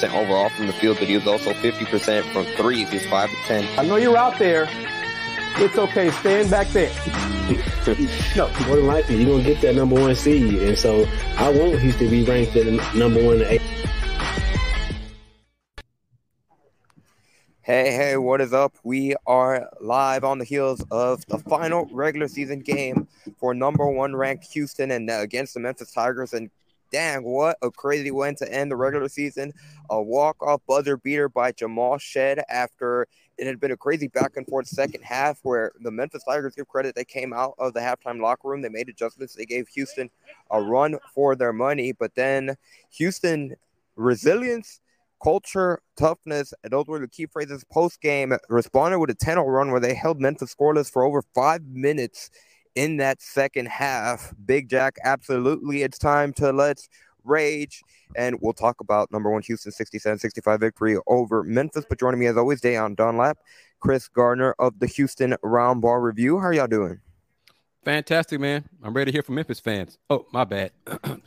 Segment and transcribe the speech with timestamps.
[0.00, 2.90] 50% overall from the field, but he was also 50% from threes.
[2.90, 3.78] He's 5 to 10.
[3.78, 4.68] I know you're out there.
[5.56, 6.10] It's okay.
[6.10, 6.90] Stand back there.
[8.36, 10.62] no, more than likely, you're going to get that number one seed.
[10.62, 13.62] And so I want Houston to be ranked at number one eight.
[17.62, 18.74] Hey, hey, what is up?
[18.82, 23.06] We are live on the heels of the final regular season game
[23.38, 26.32] for number one ranked Houston and uh, against the Memphis Tigers.
[26.32, 26.50] And
[26.90, 29.52] dang, what a crazy win to end the regular season.
[29.90, 33.06] A walk off buzzer beater by Jamal Shead after
[33.38, 36.68] it had been a crazy back and forth second half where the Memphis Tigers give
[36.68, 36.94] credit.
[36.94, 40.10] They came out of the halftime locker room, they made adjustments, they gave Houston
[40.50, 41.92] a run for their money.
[41.92, 42.56] But then
[42.90, 43.56] Houston
[43.96, 44.80] resilience
[45.22, 48.32] culture, toughness, and those were the key phrases post game.
[48.48, 52.30] Responded with a 10 0 run where they held Memphis scoreless for over five minutes
[52.74, 54.32] in that second half.
[54.44, 55.82] Big Jack, absolutely.
[55.82, 56.88] It's time to let's
[57.24, 57.82] rage.
[58.16, 61.84] And we'll talk about number one Houston 67 65 victory over Memphis.
[61.88, 63.38] But joining me as always, Da'Yon Dunlap,
[63.80, 66.38] Kris Gardner of the Houston Round Ball Review.
[66.38, 67.00] How are y'all doing?
[67.84, 68.68] Fantastic, man.
[68.82, 69.98] I'm ready to hear from Memphis fans.
[70.10, 70.72] Oh, my bad.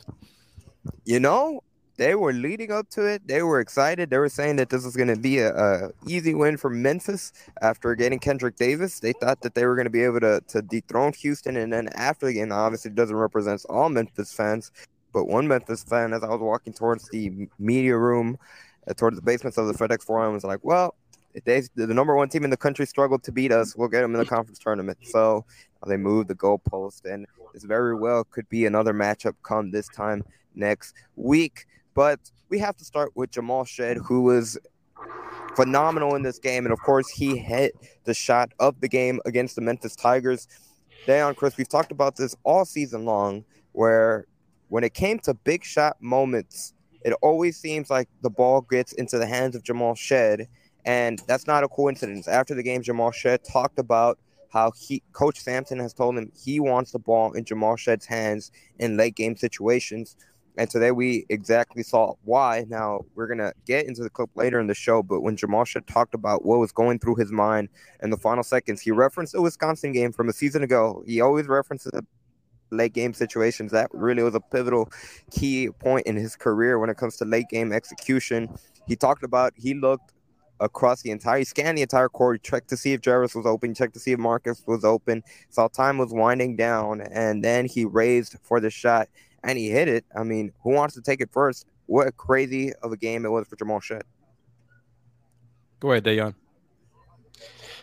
[1.04, 1.62] you know,
[1.96, 3.26] they were leading up to it.
[3.26, 4.10] They were excited.
[4.10, 7.32] They were saying that this was going to be a, a, easy win for Memphis
[7.62, 9.00] after getting Kendric Davis.
[9.00, 11.56] They thought that they were going to be able to, to dethrone Houston.
[11.56, 14.72] And then after the game, obviously it doesn't represent all Memphis fans,
[15.12, 18.38] but one Memphis fan, as I was walking towards the media room,
[18.88, 20.96] uh, towards the basements of the FedEx Forum, was like, well,
[21.44, 24.14] they, the number one team in the country struggled to beat us, we'll get them
[24.14, 24.98] in the conference tournament.
[25.02, 25.44] So
[25.86, 30.24] they moved the goalpost, and this very well could be another matchup come this time
[30.54, 31.66] next week.
[31.94, 34.58] But we have to start with Jamal Shead, who was
[35.56, 36.64] phenomenal in this game.
[36.64, 37.74] And of course, he hit
[38.04, 40.48] the shot of the game against the Memphis Tigers.
[41.06, 44.26] Da'Yon, Kris, we've talked about this all season long, where
[44.68, 46.74] when it came to big shot moments,
[47.04, 50.48] it always seems like the ball gets into the hands of Jamal Shead.
[50.86, 52.28] And that's not a coincidence.
[52.28, 54.18] After the game, Jamal Shead talked about
[54.50, 58.52] how he Coach Sampson has told him he wants the ball in Jamal Shead's hands
[58.78, 60.16] in late game situations.
[60.56, 62.64] And today we exactly saw why.
[62.68, 66.14] Now we're gonna get into the clip later in the show, but when Jamal talked
[66.14, 67.68] about what was going through his mind
[68.02, 71.02] in the final seconds, he referenced the Wisconsin game from a season ago.
[71.06, 71.90] He always references
[72.70, 73.72] late game situations.
[73.72, 74.90] That really was a pivotal
[75.30, 78.48] key point in his career when it comes to late game execution.
[78.86, 80.12] He talked about he looked
[80.60, 83.74] across the entire, he scanned the entire court, checked to see if Jarvis was open,
[83.74, 87.84] checked to see if Marcus was open, saw time was winding down, and then he
[87.84, 89.08] raised for the shot
[89.44, 90.04] and he hit it.
[90.16, 91.66] I mean, who wants to take it first?
[91.86, 94.02] What a crazy of a game it was for Jamal Shead.
[95.80, 96.34] Go ahead, Da'Yon.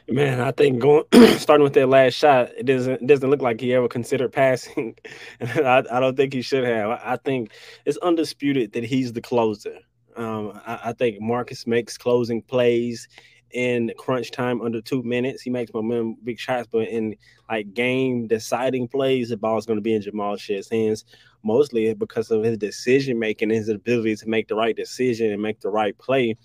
[0.10, 1.04] Man, I think going
[1.38, 4.96] starting with that last shot, it doesn't it doesn't look like he ever considered passing.
[5.40, 6.90] I, I, don't think he should have.
[6.90, 7.52] I, I, think
[7.86, 9.78] it's undisputed that he's the closer.
[10.18, 13.08] Um, I, I, think Marcus makes closing plays
[13.54, 15.42] in crunch time under two minutes.
[15.42, 17.16] He makes momentum big shots, but in
[17.50, 20.38] like game deciding plays, the ball is going to be in Jamal
[20.72, 21.06] hands
[21.44, 25.60] mostly because of his decision making, his ability to make the right decision and make
[25.60, 26.38] the right play.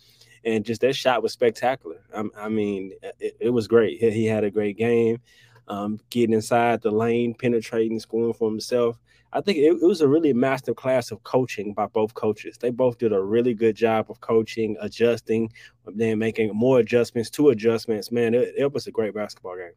[0.45, 2.01] And just that shot was spectacular.
[2.15, 3.99] I, I mean, it, it, was great.
[3.99, 5.19] He, he, had a great game,
[5.67, 8.97] um, getting inside the lane, penetrating, scoring for himself.
[9.37, 12.57] I think it, it, was a really master class of coaching by both coaches.
[12.57, 15.53] They both did a really good job of coaching, adjusting,
[15.85, 18.11] then making more adjustments, to adjustments.
[18.11, 19.73] Man, it, it was a great basketball game.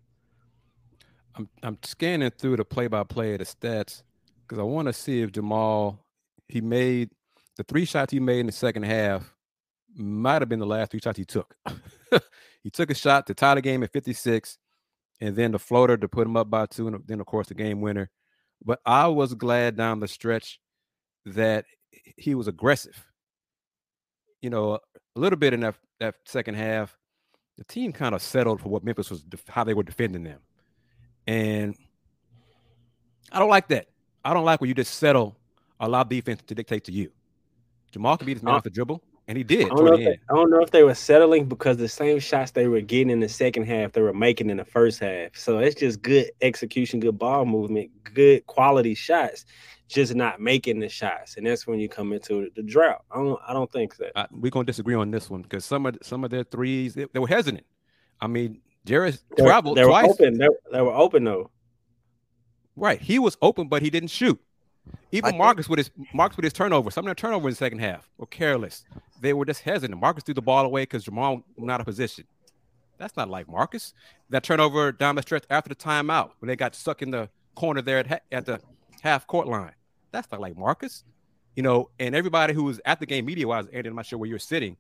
[1.36, 4.04] I'm I'm scanning through the play by play of the stats
[4.42, 6.00] because I want to see if Jamal
[6.48, 7.10] he made
[7.58, 9.36] the three shots he made in the second half
[9.96, 11.54] might have been the last three shots he took.
[12.64, 14.58] he took a shot to tie the game at 56,
[15.20, 17.54] and then the floater to put him up by two, and then of course the
[17.54, 18.10] game winner.
[18.64, 20.60] But I was glad down the stretch
[21.26, 21.66] that
[22.18, 23.06] he was aggressive.
[24.42, 26.98] You know, a little bit in that that second half,
[27.58, 30.40] the team kind of settled for what Memphis was how they were defending them,
[31.28, 31.76] and
[33.32, 33.88] I don't like that.
[34.24, 35.36] I don't like when you just settle,
[35.80, 37.12] allow defense to dictate to you.
[37.92, 39.68] Jamal can be this man off the dribble, and he did.
[39.68, 42.68] I don't, they, I don't, know if they were settling because the same shots they
[42.68, 45.36] were getting in the second half, they were making in the first half.
[45.36, 49.46] So it's just good execution, good ball movement, good quality shots,
[49.88, 53.04] just not making the shots, and that's when you come into the drought.
[53.12, 54.30] I don't, I don't think that.
[54.32, 57.20] we're gonna disagree on this one because some of some of their threes they, they
[57.20, 57.68] were hesitant.
[58.20, 60.08] I mean, Jarace traveled they twice.
[60.08, 60.38] Were open.
[60.40, 61.52] They, they were open though.
[62.76, 63.00] Right.
[63.00, 64.42] He was open, but he didn't shoot.
[65.12, 67.80] Even Marcus with his Marcus with his turnover, some of their turnover in the second
[67.80, 68.86] half were careless.
[69.22, 70.00] They were just hesitant.
[70.00, 72.26] Marcus threw the ball away because Jamal was not a position.
[72.98, 73.94] That's not like Marcus.
[74.30, 77.82] That turnover down the stretch after the timeout when they got stuck in the corner
[77.82, 78.62] there at, at the
[79.02, 79.74] half court line.
[80.12, 81.04] That's not like Marcus.
[81.56, 84.20] you know, and everybody who was at the game media wise, Andy, I'm not sure
[84.20, 84.78] where you're sitting.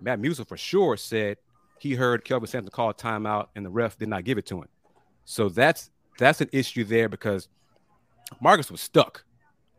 [0.00, 1.36] Matt Musial for sure said
[1.78, 4.58] he heard Kelvin Sampson call a timeout and the ref did not give it to
[4.62, 4.68] him.
[5.24, 7.48] So that's that's an issue there because
[8.40, 9.24] Marcus was stuck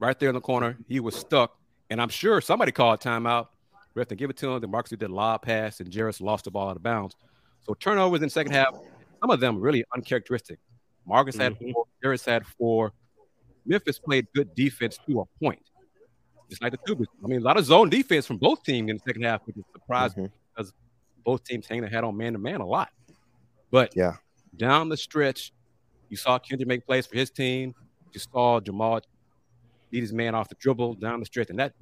[0.03, 0.77] right there in the corner.
[0.87, 1.57] He was stuck,
[1.89, 3.47] and I'm sure somebody called timeout.
[3.95, 4.61] Ref didn't give it to him.
[4.61, 7.15] Then Marcus did a lob pass, and Jarace lost the ball out of bounds.
[7.61, 8.75] So turnovers in the second half,
[9.21, 10.59] some of them really uncharacteristic.
[11.05, 11.71] Marcus had mm-hmm.
[11.71, 12.91] four, Jarace had four.
[13.65, 15.61] Memphis played good defense to a point,
[16.49, 17.07] just like the Cougars.
[17.23, 19.55] I mean, a lot of zone defense from both teams in the second half, which
[19.55, 20.25] is surprised mm-hmm.
[20.53, 20.73] because
[21.23, 22.89] both teams hang their head on man to man a lot.
[23.71, 24.15] But yeah,
[24.57, 25.53] down the stretch,
[26.09, 27.73] you saw Kendric make plays for his team.
[28.11, 29.01] You saw Jamal
[29.93, 31.73] beat his man off the dribble down the stretch, and that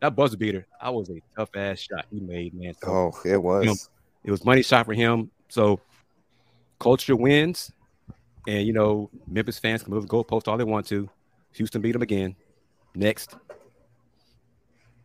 [0.00, 2.74] that buzzer beater, I was a tough ass shot he made, man.
[2.82, 3.64] So, oh, it was.
[3.64, 3.76] You know,
[4.24, 5.30] it was money shot for him.
[5.48, 5.80] So
[6.80, 7.70] culture wins,
[8.48, 11.08] and you know Memphis fans can move the goalpost all they want to.
[11.52, 12.34] Houston beat them again.
[12.96, 13.36] Next.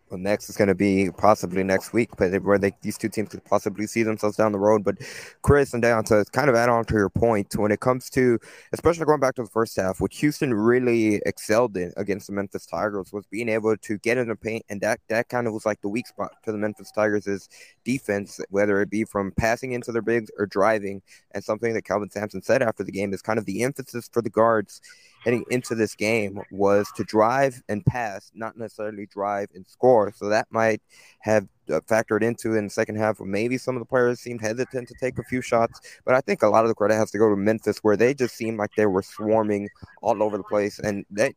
[0.09, 3.27] Well, next is going to be possibly next week, but where they, these two teams
[3.27, 4.85] could possibly see themselves down the road.
[4.85, 4.99] But
[5.41, 8.39] Kris and Da'Yon, to kind of add on to your point, when it comes to,
[8.71, 12.65] especially going back to the first half, what Houston really excelled in against the Memphis
[12.65, 15.65] Tigers was being able to get in the paint, and that that kind of was
[15.65, 17.49] like the weak spot to the Memphis Tigers'
[17.83, 21.01] defense, whether it be from passing into their bigs or driving.
[21.31, 24.21] And something that Kelvin Sampson said after the game is kind of the emphasis for
[24.21, 24.81] the guards
[25.23, 30.11] heading into this game was to drive and pass, not necessarily drive and score.
[30.15, 30.81] So that might
[31.19, 33.19] have uh, factored into in the second half.
[33.19, 36.43] Maybe some of the players seemed hesitant to take a few shots, but I think
[36.43, 38.71] a lot of the credit has to go to Memphis, where they just seemed like
[38.77, 39.69] they were swarming
[40.01, 40.79] all over the place.
[40.79, 41.33] And they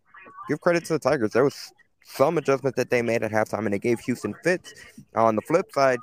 [0.49, 1.33] give credit to the Tigers.
[1.33, 1.73] There was
[2.05, 4.73] some adjustment that they made at halftime, and they gave Houston fits.
[5.15, 5.99] On the flip side,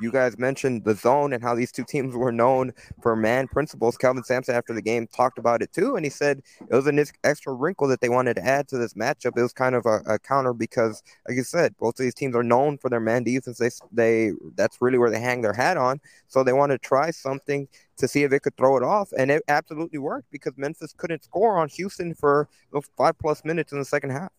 [0.00, 3.96] you guys mentioned the zone and how these two teams were known for man principles.
[3.96, 7.02] Kelvin Sampson, after the game, talked about it too, and he said it was an
[7.24, 9.36] extra wrinkle that they wanted to add to this matchup.
[9.36, 12.34] It was kind of a, a counter because, like you said, both of these teams
[12.34, 13.58] are known for their man defense.
[13.58, 16.00] They, they that's really where they hang their hat on.
[16.28, 17.68] So they want to try something
[17.98, 21.24] to see if it could throw it off, and it absolutely worked because Memphis couldn't
[21.24, 22.48] score on Houston for
[22.96, 24.32] five plus minutes in the second half.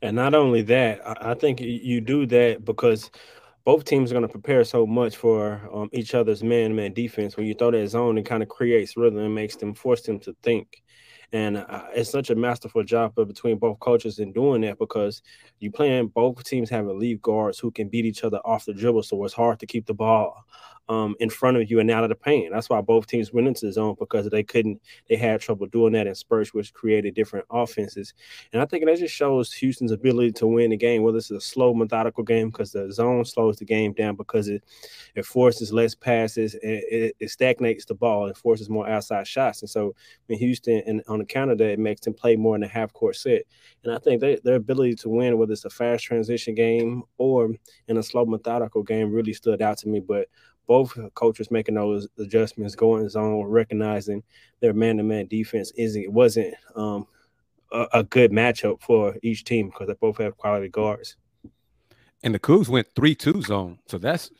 [0.00, 3.10] And not only that, I think you do that because
[3.64, 7.36] both teams are going to prepare so much for um, each other's man-man defense.
[7.36, 10.18] When you throw that zone, it kind of creates rhythm and makes them force them
[10.20, 10.82] to think.
[11.32, 15.22] And uh, it's such a masterful job between both coaches in doing that because
[15.58, 19.02] you playing both teams have elite guards who can beat each other off the dribble,
[19.02, 20.44] so it's hard to keep the ball
[20.88, 22.50] um, in front of you and out of the paint.
[22.52, 25.92] That's why both teams went into the zone because they couldn't, they had trouble doing
[25.92, 28.14] that in spurts, which created different offenses.
[28.52, 31.40] And I think that just shows Houston's ability to win the game, whether it's a
[31.40, 34.64] slow, methodical game because the zone slows the game down because it,
[35.14, 39.60] it forces less passes, it, it, it stagnates the ball, and forces more outside shots.
[39.60, 39.94] And so
[40.28, 42.92] in Houston, and on account of that, it makes them play more in the half
[42.92, 43.42] court set.
[43.84, 47.50] And I think they, their ability to win, whether it's a fast transition game or
[47.88, 50.00] in a slow, methodical game, really stood out to me.
[50.00, 50.28] But
[50.68, 54.22] both coaches making those adjustments, going zone, recognizing
[54.60, 57.06] their man-to-man defense isn't it wasn't um,
[57.72, 61.16] a, a, good matchup for each team because they both have quality guards.
[62.22, 64.30] And the Cougs went three-two zone, so that's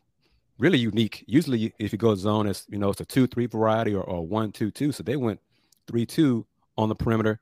[0.59, 1.25] really unique.
[1.26, 4.93] Usually, if you go zone, it's you know it's a two-three variety or, or one-two-two.
[4.93, 5.41] So they went
[5.87, 6.45] three-two
[6.78, 7.40] on the perimeter.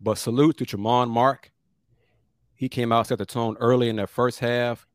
[0.00, 1.52] But salute to Tramon Mark.
[2.54, 4.86] He came out set the tone early in the first half.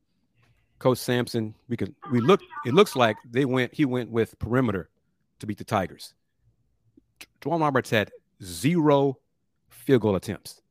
[0.79, 4.89] Coach Sampson, we could we look it looks like they went he went with perimeter
[5.39, 6.13] to beat the Tigers.
[7.41, 8.11] J'Wan Roberts had
[8.43, 9.17] zero
[9.69, 10.61] field goal attempts.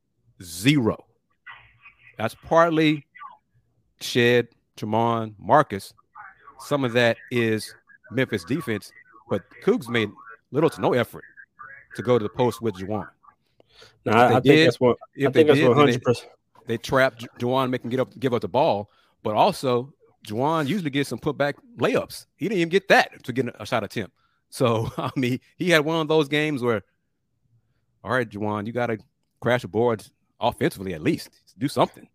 [0.43, 1.05] Zero.
[2.19, 3.07] That's partly
[4.01, 5.93] Shead, Tramon, Marcus.
[6.61, 7.75] Some of that is
[8.11, 8.93] Memphis defense,
[9.29, 10.11] but Cougs made
[10.53, 11.25] little to no effort
[11.97, 13.09] to go to the post with J'Wan.
[14.05, 16.31] No, I, I think did, that's what I think that's one hundred percent.
[16.67, 18.91] They trapped J'Wan, making get up, give up the ball,
[19.23, 19.93] but also
[20.27, 22.27] J'Wan usually gets some putback layups.
[22.37, 24.15] He didn't even get that to get a shot attempt.
[24.51, 26.83] So I mean, he had one of those games where,
[28.03, 28.99] all right, J'Wan, you got to
[29.41, 30.11] crash the boards
[30.41, 31.31] offensively at least.
[31.59, 32.09] Do something.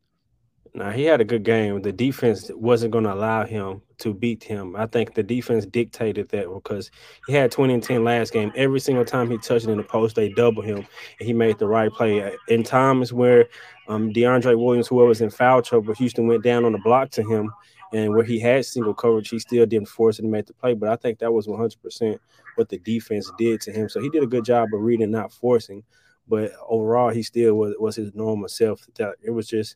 [0.73, 1.81] Now he had a good game.
[1.81, 4.75] The defense wasn't going to allow him to beat him.
[4.75, 6.91] I think the defense dictated that because
[7.27, 8.51] he had 20 and 10 last game.
[8.55, 11.57] Every single time he touched it in the post, they double him, and he made
[11.57, 12.35] the right play.
[12.47, 13.47] In times where
[13.87, 17.23] um, DeAndre Williams, whoever was in foul trouble, Houston went down on the block to
[17.23, 17.51] him,
[17.91, 20.75] and where he had single coverage, he still didn't force it to make the play.
[20.75, 22.19] But I think that was 100%
[22.55, 23.89] what the defense did to him.
[23.89, 25.83] So he did a good job of reading, not forcing.
[26.27, 28.85] But overall, he still was, was his normal self.
[28.95, 29.75] That It was just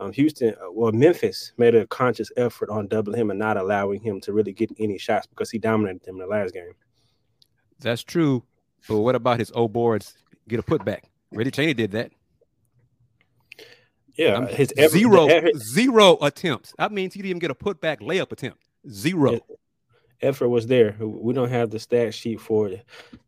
[0.00, 4.00] um, Houston, uh, well, Memphis made a conscious effort on doubling him and not allowing
[4.00, 6.72] him to really get any shots because he dominated them in the last game.
[7.78, 8.42] That's true.
[8.88, 10.14] But what about his old boards
[10.48, 11.02] get a putback?
[11.32, 12.12] Reggie Chaney did that.
[14.16, 16.74] Yeah, I'm his effort, zero effort- zero attempts.
[16.78, 18.58] That means he didn't even get a putback layup attempt.
[18.88, 19.38] Zero.
[20.22, 20.94] Effort was there.
[21.00, 22.70] We don't have the stat sheet for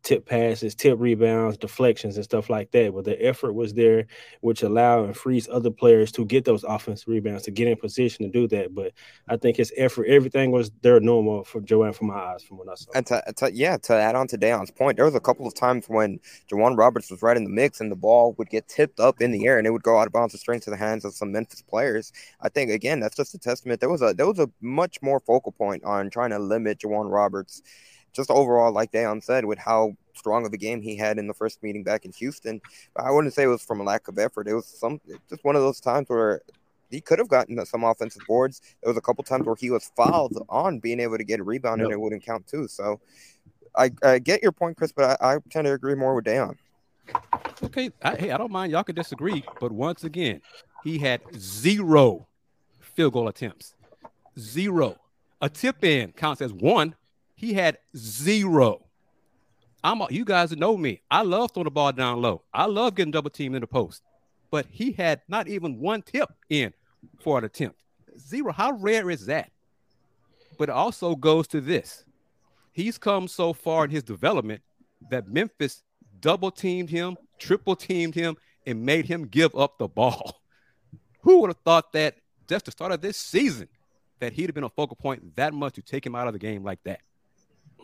[0.03, 2.93] tip passes, tip rebounds, deflections, and stuff like that.
[2.93, 4.05] But the effort was there,
[4.41, 8.25] which allowed and frees other players to get those offensive rebounds to get in position
[8.25, 8.75] to do that.
[8.75, 8.91] But
[9.27, 12.69] I think his effort, everything was there normal for J'Wan from my eyes, from what
[12.69, 12.91] I saw.
[12.93, 15.55] And to, to yeah, to add on to Da'Yon's point, there was a couple of
[15.55, 16.19] times when
[16.51, 19.31] J'Wan Roberts was right in the mix and the ball would get tipped up in
[19.31, 21.31] the air and it would go out of bounds straight into the hands of some
[21.31, 22.11] Memphis players.
[22.41, 23.79] I think again that's just a testament.
[23.79, 27.09] There was a there was a much more focal point on trying to limit J'Wan
[27.09, 27.61] Roberts.
[28.13, 31.33] Just overall, like Da'Yon said, with how strong of a game he had in the
[31.33, 32.61] first meeting back in Houston.
[32.95, 34.47] But I wouldn't say it was from a lack of effort.
[34.47, 36.41] It was some just one of those times where
[36.91, 38.61] he could have gotten some offensive boards.
[38.81, 41.43] There was a couple times where he was fouled on being able to get a
[41.43, 42.67] rebound and it wouldn't count too.
[42.67, 42.99] So
[43.75, 46.55] I, I get your point, Kris, but I, I tend to agree more with Da'Yon.
[47.63, 48.71] Okay, I, hey, I don't mind.
[48.71, 50.41] Y'all can disagree, but once again,
[50.83, 52.27] he had zero
[52.79, 53.73] field goal attempts.
[54.37, 54.99] Zero.
[55.43, 56.95] A tip in counts as one.
[57.35, 58.85] He had zero.
[59.83, 61.01] I'm a, you guys know me.
[61.11, 62.43] I love throwing the ball down low.
[62.53, 64.03] I love getting double teamed in the post.
[64.51, 66.73] But he had not even one tip in
[67.19, 67.77] for an attempt.
[68.17, 68.53] Zero.
[68.53, 69.51] How rare is that?
[70.57, 72.05] But it also goes to this.
[72.71, 74.61] He's come so far in his development
[75.09, 75.83] that Memphis
[76.21, 80.39] double teamed him, triple teamed him, and made him give up the ball.
[81.23, 82.15] Who would have thought that
[82.47, 83.67] just the start of this season
[84.19, 86.39] that he'd have been a focal point that much to take him out of the
[86.39, 87.01] game like that?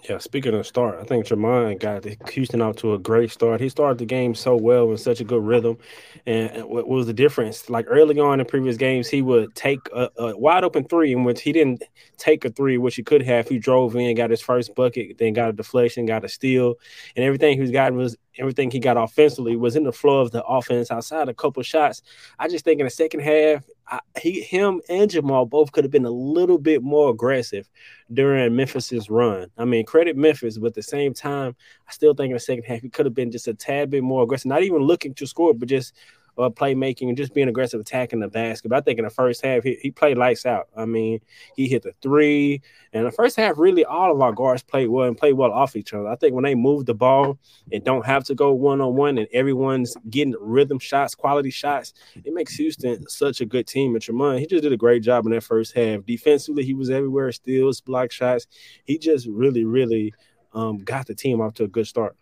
[0.07, 3.59] Yeah, speaking of start, I think Jermaine got Houston out to a great start.
[3.59, 5.77] He started the game so well in such a good rhythm.
[6.25, 7.69] And and what was the difference?
[7.69, 11.25] Like early on in previous games, he would take a, a wide open three in
[11.25, 11.83] which he didn't
[12.17, 13.49] take a three, which he could have.
[13.49, 16.75] He drove in, got his first bucket, then got a deflection, got a steal,
[17.15, 20.43] and everything he's gotten was everything he got offensively was in the flow of the
[20.45, 20.89] offense.
[20.89, 22.01] Outside a couple shots,
[22.39, 25.91] I just think in the second half, I, he, him, and Jamal both could have
[25.91, 27.67] been a little bit more aggressive
[28.13, 29.49] during Memphis's run.
[29.57, 31.55] I mean, credit Memphis, but at the same time,
[31.87, 34.03] I still think in the second half he could have been just a tad bit
[34.03, 35.93] more aggressive, not even looking to score, but just
[36.39, 38.69] uh, playmaking and just being aggressive, attacking the basket.
[38.69, 40.69] But I think in the first half, he, he played lights out.
[40.75, 41.19] I mean,
[41.55, 42.61] he hit the three.
[42.93, 45.75] And the first half, really, all of our guards played well and played well off
[45.75, 46.07] each other.
[46.07, 47.37] I think when they move the ball
[47.71, 51.93] and don't have to go one on one and everyone's getting rhythm shots, quality shots,
[52.23, 53.93] it makes Houston such a good team.
[53.95, 56.05] And Tramon, he just did a great job in that first half.
[56.05, 58.47] Defensively, he was everywhere, steals, block shots.
[58.85, 60.13] He just really, really
[60.53, 62.15] um, got the team off to a good start.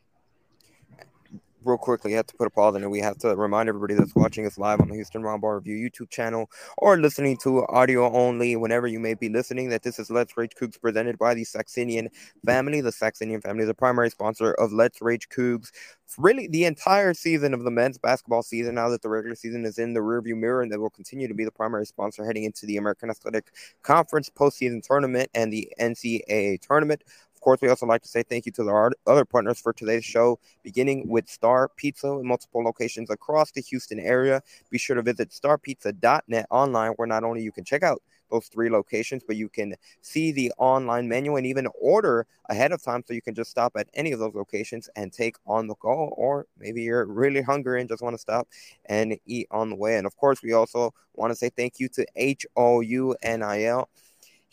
[1.67, 2.89] Real quickly, have to put a pause in it.
[2.89, 5.75] We have to remind everybody that's watching us live on the Houston Round Ball Review
[5.75, 10.09] YouTube channel or listening to audio only whenever you may be listening that this is
[10.09, 12.07] Let's Rage Cougs presented by the Saxenian
[12.45, 12.79] family.
[12.79, 15.71] The Saxenian family is a primary sponsor of Let's Rage Cougs.
[16.17, 19.77] Really, the entire season of the men's basketball season, now that the regular season is
[19.77, 22.65] in the rearview mirror, and they will continue to be the primary sponsor heading into
[22.65, 23.51] the American Athletic
[23.83, 27.03] Conference postseason tournament and the NCAA tournament.
[27.47, 30.37] Course, we also like to say thank you to the other partners for today's show,
[30.63, 34.43] beginning with Star Pizza in multiple locations across the Houston area.
[34.69, 38.69] Be sure to visit starpizza.net online, where not only you can check out those three
[38.69, 43.13] locations, but you can see the online menu and even order ahead of time so
[43.13, 46.13] you can just stop at any of those locations and take on the go.
[46.17, 48.49] Or maybe you're really hungry and just want to stop
[48.87, 49.95] and eat on the way.
[49.95, 53.87] And of course, we also want to say thank you to HOUNIL.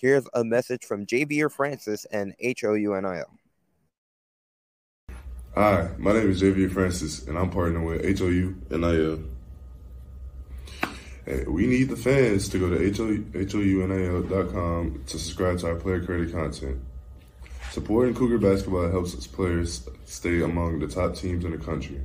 [0.05, 3.25] Here's a message from JV Francis and HOUNIL.
[5.55, 9.25] Hi, my name is JV Francis, and I'm partnering with HOUNIL.
[11.25, 12.77] Hey, we need the fans to go to
[13.47, 16.79] HOUNIL.com to subscribe to our player created content.
[17.71, 22.03] Supporting Cougar basketball helps its players stay among the top teams in the country.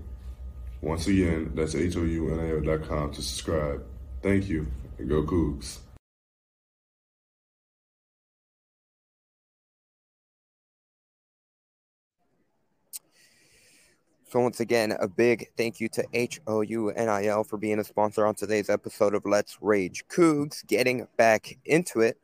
[0.80, 3.84] Once again, that's HOUNIL.com to subscribe.
[4.24, 5.80] Thank you, and go Cougs.
[14.30, 18.70] So once again, a big thank you to HOUNIL for being a sponsor on today's
[18.70, 20.64] episode of Let's Rage Cougs.
[20.68, 22.16] Getting back into it.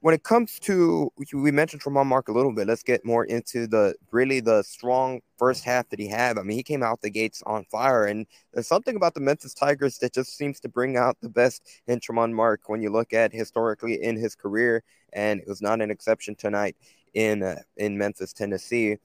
[0.00, 3.66] When it comes to we mentioned Tramon Mark a little bit, let's get more into
[3.66, 6.38] the really the strong first half that he had.
[6.38, 9.52] I mean, he came out the gates on fire, and there's something about the Memphis
[9.52, 13.12] Tigers that just seems to bring out the best in Tramon Mark when you look
[13.12, 16.74] at historically in his career, and it was not an exception tonight
[17.12, 18.96] in uh, in Memphis, Tennessee.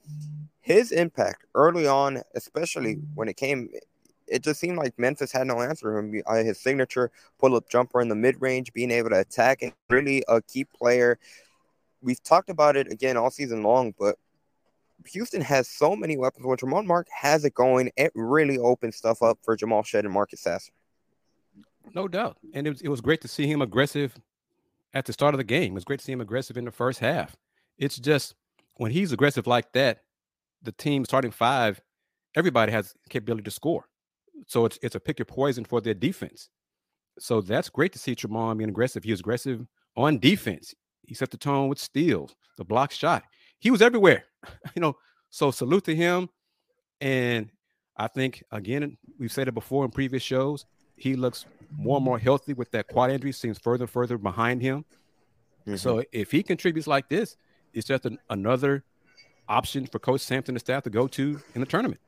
[0.68, 3.70] His impact early on, especially when it came,
[4.26, 6.22] it just seemed like Memphis had no answer for him.
[6.26, 10.42] Uh, his signature pull-up jumper in the mid-range, being able to attack, and really a
[10.42, 11.18] key player.
[12.02, 14.16] We've talked about it again all season long, but
[15.06, 16.44] Houston has so many weapons.
[16.44, 20.12] When Tramon Mark has it going, it really opens stuff up for Jamal Shead and
[20.12, 20.72] Marcus Sasser.
[21.94, 22.36] No doubt.
[22.52, 24.14] And it was, it was great to see him aggressive
[24.92, 25.72] at the start of the game.
[25.72, 27.36] It was great to see him aggressive in the first half.
[27.78, 28.34] It's just
[28.74, 30.02] when he's aggressive like that,
[30.62, 31.80] the team starting five,
[32.34, 33.84] everybody has capability to score.
[34.46, 36.48] So it's it's a pick your poison for their defense.
[37.18, 39.02] So that's great to see Tramon being aggressive.
[39.02, 40.74] He was aggressive on defense.
[41.02, 43.24] He set the tone with steals, the block shot.
[43.58, 44.24] He was everywhere.
[44.74, 44.94] you know,
[45.30, 46.28] so salute to him.
[47.00, 47.50] And
[47.96, 50.64] I think again, we've said it before in previous shows.
[50.96, 54.62] He looks more and more healthy with that quad injury, seems further and further behind
[54.62, 54.84] him.
[55.62, 55.76] Mm-hmm.
[55.76, 57.36] So if he contributes like this,
[57.72, 58.84] it's just an, another
[59.48, 62.00] option for Coach Sampson and staff to go to in the tournament.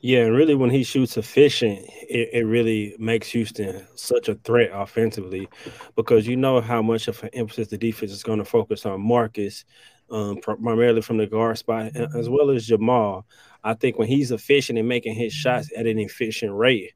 [0.00, 4.70] Yeah, and really, when he shoots efficient, it, it really makes Houston such a threat
[4.72, 5.48] offensively
[5.96, 9.00] because you know how much of an emphasis the defense is going to focus on
[9.00, 9.64] Marcus,
[10.10, 13.26] um, primarily from the guard spot, as well as Jamal.
[13.64, 16.92] I think when he's efficient and making his shots at an efficient rate,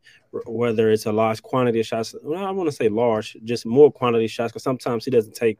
[0.46, 3.90] whether it's a large quantity of shots, well, I want to say large, just more
[3.90, 5.58] quantity shots, because sometimes he doesn't take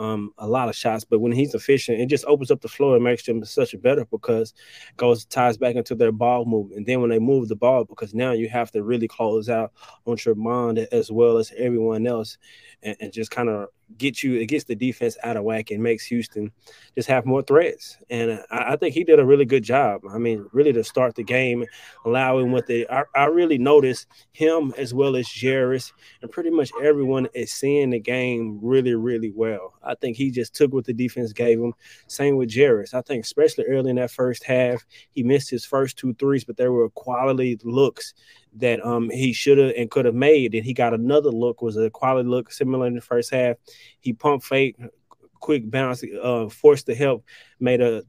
[0.00, 1.04] um, a lot of shots.
[1.04, 3.78] But when he's efficient, it just opens up the floor and makes them such a
[3.78, 4.54] better because
[4.96, 6.78] goes ties back into their ball movement.
[6.78, 9.72] And then when they move the ball, because now you have to really close out
[10.06, 12.38] on Tramon as well as everyone else,
[12.82, 13.68] and, and just kind of
[13.98, 16.50] get you it gets the defense out of whack and makes Houston
[16.94, 17.98] just have more threats.
[18.08, 20.02] And I, I, think he did a really good job.
[20.10, 21.64] I mean, really to start the game,
[22.04, 25.92] allowing what they I, I really noticed him as well as Jarace
[26.22, 29.74] and pretty much everyone is seeing the game really, really well.
[29.82, 31.74] I think he just took what the defense gave him.
[32.06, 32.94] Same with Jarace.
[32.94, 36.56] I think especially early in that first half, he missed his first two threes, but
[36.56, 38.14] there were quality looks
[38.56, 40.54] that um he should have and could have made.
[40.54, 43.56] And he got another look, was a quality look similar in the first half.
[44.00, 44.76] He pumped fake,
[45.40, 47.24] quick bounce, uh, forced the help,
[47.58, 48.02] made a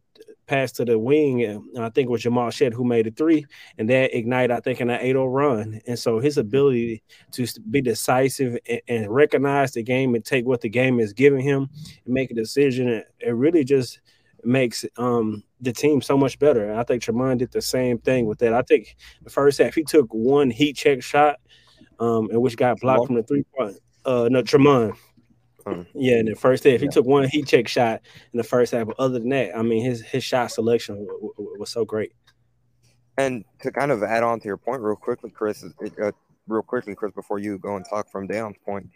[0.51, 3.45] pass to the wing, and I think it was Jamal Shead who made a three,
[3.77, 5.81] and that ignited, I think, in an 8 0 run.
[5.87, 10.59] And so his ability to be decisive and, and, recognize the game and take what
[10.59, 11.69] the game is giving him
[12.05, 14.01] and make a decision, it, it really just
[14.45, 16.69] makes um, the team so much better.
[16.69, 18.53] And I think Tramon did the same thing with that.
[18.53, 21.37] I think the first half he took one heat check shot,
[21.99, 23.77] um, and which got blocked from the three point.
[24.05, 24.95] Uh, no, Tramon.
[25.93, 28.01] Yeah, in the first half, he took one heat check shot
[28.33, 28.87] in the first half.
[28.87, 32.13] But other than that, I mean, his his shot selection w- w- was so great.
[33.17, 36.11] And to kind of add on to your point, real quickly, Kris, uh,
[36.47, 38.89] real quickly, Kris, before you go and talk from Da'Yon's point,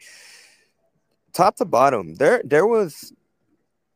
[1.33, 3.13] top to bottom, there there was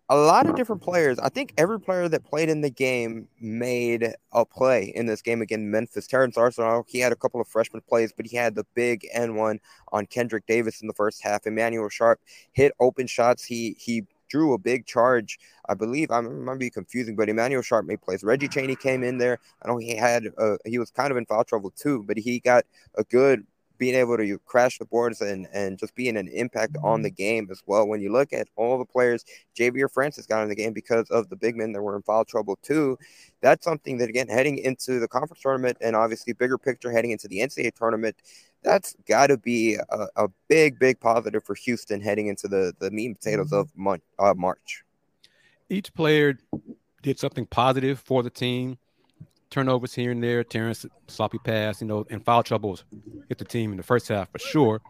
[0.10, 1.20] a lot of different players.
[1.20, 5.42] I think every player that played in the game made a play in this game
[5.42, 6.08] against Memphis.
[6.08, 9.36] Terrance Arceneaux, he had a couple of freshman plays, but he had the big N
[9.36, 9.60] one
[9.92, 11.46] on Kendric Davis in the first half.
[11.46, 12.20] Emanuel Sharp
[12.54, 13.44] hit open shots.
[13.44, 15.38] He he drew a big charge.
[15.68, 18.24] I believe I might be confusing, but Emanuel Sharp made plays.
[18.24, 19.38] Reggie Chaney came in there.
[19.64, 22.40] I know he had a, he was kind of in foul trouble too, but he
[22.40, 23.46] got a good
[23.80, 27.48] being able to crash the boards and, and just being an impact on the game
[27.50, 27.88] as well.
[27.88, 29.26] When you look at all the players,
[29.58, 32.26] Ja'Vier Francis got in the game because of the big men that were in foul
[32.26, 33.00] trouble too.
[33.42, 37.28] That's something that again heading into the conference tournament and obviously bigger picture heading into
[37.28, 38.18] the NCAA tournament.
[38.62, 42.92] That's got to be a, a, big, big positive for Houston heading into the the
[42.92, 44.84] meat and potatoes of month, uh, March.
[45.70, 46.38] Each player
[47.02, 48.78] did something positive for the team
[49.50, 52.84] turnovers here and there, Terrance sloppy pass, you know, and foul troubles
[53.28, 54.82] hit the team in the first half for sure.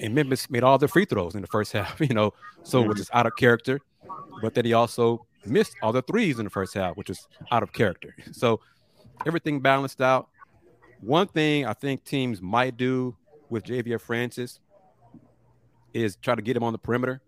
[0.00, 3.00] And Memphis made all the free throws in the first half, you know, so which
[3.00, 3.80] is out of character.
[4.42, 7.62] But then he also missed all the threes in the first half, which is out
[7.62, 8.14] of character.
[8.32, 8.60] So
[9.26, 10.28] everything balanced out.
[11.00, 13.16] One thing I think teams might do
[13.50, 14.60] with Ja'Vier Francis
[15.92, 17.20] is try to get him on the perimeter.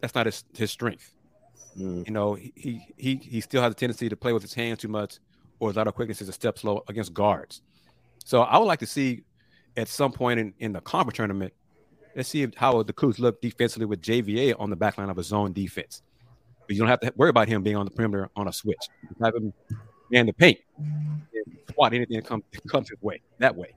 [0.00, 1.12] That's not his, his strength.
[1.78, 2.06] Mm.
[2.06, 4.88] You know, he, he he still has a tendency to play with his hands too
[4.88, 5.18] much
[5.62, 7.62] or his auto quickness is a step slow against guards.
[8.24, 9.22] So I would like to see
[9.76, 11.52] at some point in, in the conference tournament,
[12.16, 15.22] let's see how the Cougs look defensively with JVA on the back line of a
[15.22, 16.02] zone defense.
[16.66, 18.88] But you don't have to worry about him being on the perimeter on a switch.
[19.22, 19.52] Have him
[20.10, 20.58] in the paint,
[21.72, 23.72] swat anything that comes, comes his way that way.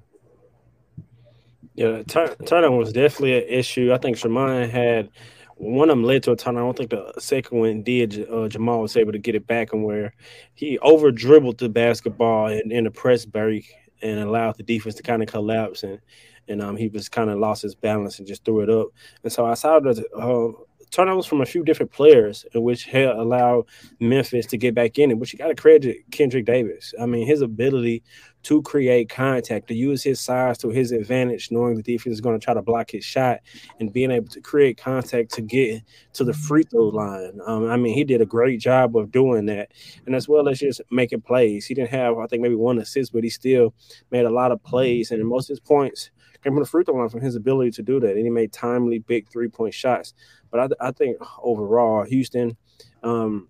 [1.76, 3.94] Yeah, Turner was definitely an issue.
[3.94, 5.10] I think Tramon had
[5.56, 6.58] one of them led to a turn.
[6.58, 8.28] I don't think the second one did.
[8.30, 10.14] Uh, Jamal was able to get it back and where
[10.54, 15.04] he over dribbled the basketball in, in the press break and allowed the defense to
[15.04, 16.00] kind of collapse and
[16.48, 18.90] and um, he was kind of lost his balance and just threw it up.
[19.24, 20.52] And so I saw the uh,
[20.92, 23.66] turnovers from a few different players, which allowed
[24.00, 25.20] Memphis to get back in it.
[25.20, 26.94] But you got to credit Kendric Davis.
[27.02, 28.04] I mean, his ability
[28.46, 32.40] to create contact, to use his size to his advantage, knowing the defense is going
[32.40, 33.40] to try to block his shot,
[33.80, 35.82] and being able to create contact to get
[36.14, 37.40] to the free throw line.
[37.48, 39.72] Um, I mean, he did a great job of doing that,
[40.06, 41.66] and as well as just making plays.
[41.66, 43.74] He didn't have, I think, maybe one assist, but he still
[44.12, 46.12] made a lot of plays, and most of his points
[46.44, 48.54] came from the free throw line from his ability to do that, and he made
[48.54, 50.14] timely, big three point shots.
[50.52, 52.56] But I, I think overall, Houston.
[53.02, 53.48] Um,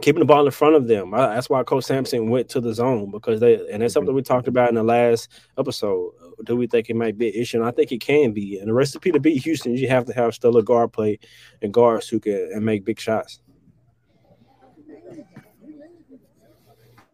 [0.00, 1.12] keeping the ball in front of them.
[1.12, 4.16] I, that's why Coach Sampson went to the zone because they, and that's something mm-hmm.
[4.16, 6.12] we talked about in the last episode.
[6.44, 7.58] Do we think it might be an issue?
[7.58, 8.58] And I think it can be.
[8.58, 11.18] And the recipe to beat Houston, you have to have stellar guard play
[11.62, 13.40] and guards who can and make big shots.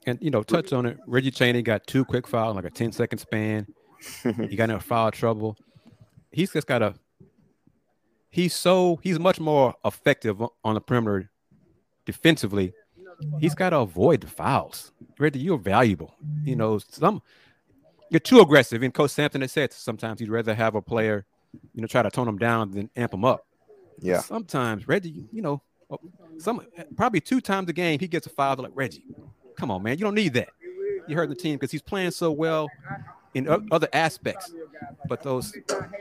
[0.07, 0.99] And you know, touch on it.
[1.07, 3.67] Reggie Chaney got two quick fouls, like a 10 second span.
[4.23, 5.57] he got in foul trouble.
[6.31, 6.95] He's just got a.
[8.29, 11.31] He's so he's much more effective on the perimeter
[12.05, 12.73] defensively.
[13.39, 14.93] He's got to avoid the fouls.
[15.19, 16.15] Reggie, you're valuable.
[16.45, 17.23] You know, some
[18.11, 18.83] you're too aggressive.
[18.83, 21.25] And Coach Sampson has said sometimes he'd rather have a player,
[21.75, 23.47] you know, try to tone him down than amp him up.
[24.01, 24.21] Yeah.
[24.21, 25.99] Sometimes Reggie, you know, oh,
[26.39, 26.61] some
[26.97, 28.57] probably two times a game he gets a foul.
[28.57, 29.05] Like Reggie,
[29.57, 30.49] come on, man, you don't need that.
[31.07, 32.69] You hurt the team because he's playing so well
[33.35, 34.53] in other aspects.
[35.09, 35.55] But those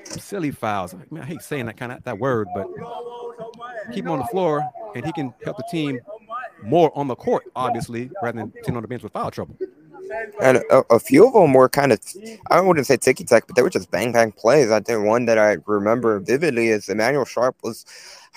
[0.05, 2.67] silly fouls, I, mean, I hate saying that kind of that word, but
[3.91, 4.63] keep him on the floor
[4.95, 5.99] and he can help the team
[6.63, 9.57] more on the court, obviously, rather than sitting on the bench with foul trouble.
[10.41, 11.99] And a, a, few of them were kind of,
[12.49, 14.71] I wouldn't say ticky tack, but they were just bang bang plays.
[14.71, 17.85] I think one that I remember vividly is Emanuel Sharp was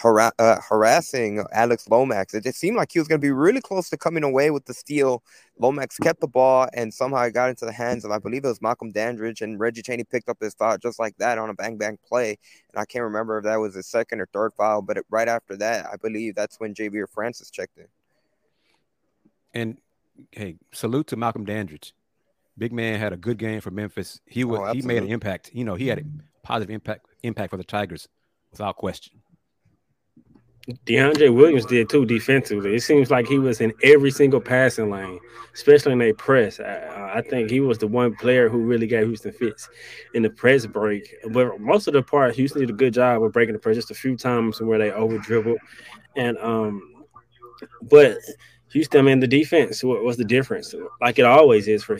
[0.04, 2.34] uh, harassing Alex Lomax.
[2.34, 4.66] It just seemed like he was going to be really close to coming away with
[4.66, 5.22] the steal.
[5.58, 8.48] Lomax kept the ball and somehow it got into the hands of, I believe it
[8.48, 11.54] was Malcolm Dandridge, and Reggie Chaney picked up his foul just like that on a
[11.54, 12.38] bang bang play.
[12.72, 15.28] And I can't remember if that was his second or third foul, but it, right
[15.28, 17.86] after that, I believe that's when Ja'Vier Francis checked in.
[19.54, 19.78] And
[20.32, 21.94] hey, salute to Malcolm Dandridge.
[22.58, 24.20] Big man had a good game for Memphis.
[24.26, 25.50] He was oh, he made an impact.
[25.52, 26.04] You know, he had a
[26.42, 28.08] positive impact impact for the Tigers
[28.50, 29.20] without question.
[30.84, 32.74] DeAndre Williams did too defensively.
[32.74, 35.20] It seems like he was in every single passing lane,
[35.54, 36.58] especially in a press.
[36.58, 39.68] I, I, think he was the one player who really got Houston fits
[40.14, 41.14] in the press break.
[41.30, 43.76] But most of the part, Houston did a good job of breaking the press.
[43.76, 45.56] Just a few times where they over dribble,
[46.16, 47.04] and um,
[47.82, 48.18] but
[48.72, 51.96] Houston, I mean, the defense was the difference, like it always is for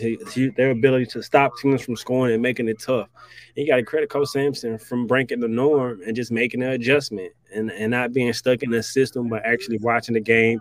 [0.57, 3.09] their ability to stop teams from scoring and making it tough.
[3.57, 6.71] And you got to credit Coach Sampson from breaking the norm and just making an
[6.71, 10.61] adjustment and, and not being stuck in the system, but actually watching the game,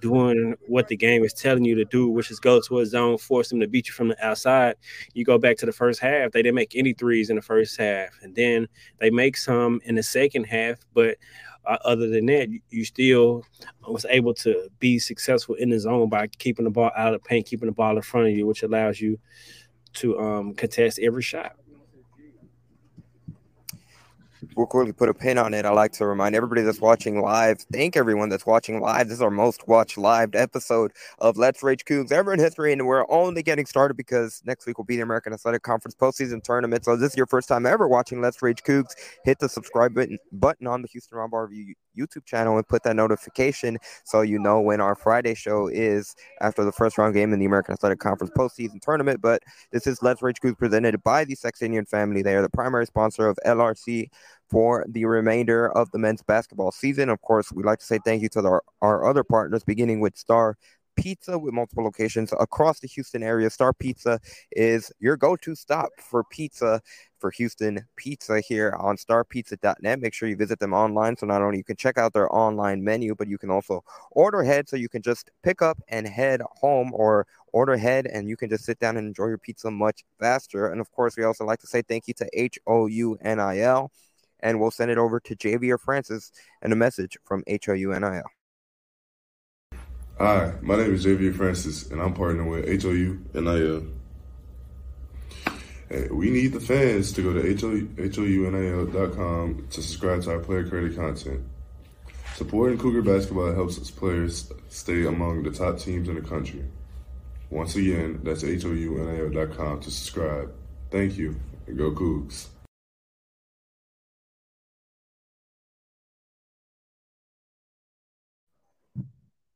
[0.00, 3.16] doing what the game is telling you to do, which is go to a zone,
[3.16, 4.74] force them to beat you from the outside.
[5.14, 7.78] You go back to the first half, they didn't make any threes in the first
[7.78, 8.66] half, and then
[8.98, 11.16] they make some in the second half, but
[11.66, 13.44] uh, other than that, you still
[13.86, 17.28] was able to be successful in the zone by keeping the ball out of the
[17.28, 19.18] paint, keeping the ball in front of you, which allows you
[19.94, 21.56] to um, contest every shot
[24.56, 25.64] we'll quickly put a pin on it.
[25.64, 29.08] I like to remind everybody that's watching live, thank everyone that's watching live.
[29.08, 32.86] This is our most watched live episode of Let's Rage Cougs ever in history, and
[32.86, 36.84] we're only getting started because next week will be the American Athletic Conference postseason tournament.
[36.84, 39.94] So if this is your first time ever watching Let's Rage Cougs, hit the subscribe
[39.94, 44.38] button, button on the Houston Roundball Review YouTube channel and put that notification so you
[44.38, 48.00] know when our Friday show is after the first round game in the American Athletic
[48.00, 49.20] Conference postseason tournament.
[49.20, 52.22] But this is Let's Rage Cougs presented by the Saxenian family.
[52.22, 54.10] They are the primary sponsor of LRC
[54.50, 57.08] for the remainder of the men's basketball season.
[57.08, 60.16] Of course, we'd like to say thank you to our, our other partners, beginning with
[60.16, 60.56] Star
[60.96, 63.50] Pizza with multiple locations across the Houston area.
[63.50, 64.20] Star Pizza
[64.52, 66.80] is your go to stop for pizza
[67.18, 70.00] for Houston Pizza here on starpizza.net.
[70.00, 72.84] Make sure you visit them online so not only you can check out their online
[72.84, 76.42] menu, but you can also order ahead so you can just pick up and head
[76.60, 80.04] home or order ahead and you can just sit down and enjoy your pizza much
[80.20, 80.66] faster.
[80.66, 83.40] And of course, we also like to say thank you to H O U N
[83.40, 83.90] I L
[84.40, 86.30] and we'll send it over to Ja'Vier Francis
[86.62, 88.22] and a message from HOUNIL.
[90.16, 92.68] Hi, my name is Ja'Vier Francis, and I'm partnering with
[93.34, 93.84] HOUNIL.
[95.88, 97.40] Hey, we need the fans to go to
[98.12, 101.42] HOUNIL.com to subscribe to our player created content.
[102.36, 106.62] Supporting Cougar basketball helps its players stay among the top teams in the country.
[107.50, 110.54] Once again, that's HOUNIL.com to subscribe.
[110.92, 111.34] Thank you,
[111.66, 112.53] and go Cougs.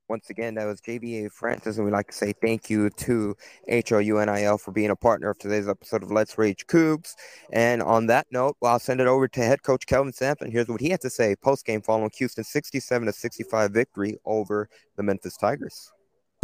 [0.08, 3.36] Once again, that was JVA Francis, and we'd like to say thank you to
[3.68, 7.14] HOUNIL for being a partner of today's episode of Let's Rage Cougs.
[7.52, 10.50] And on that note, I'll send it over to head coach Kelvin Sampson.
[10.50, 14.70] Here's what he had to say post game following Houston's 67 to 65 victory over
[14.96, 15.92] the Memphis Tigers.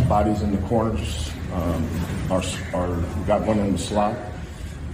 [0.09, 1.89] Bodies in the corners, um,
[2.29, 4.15] got one in the slot,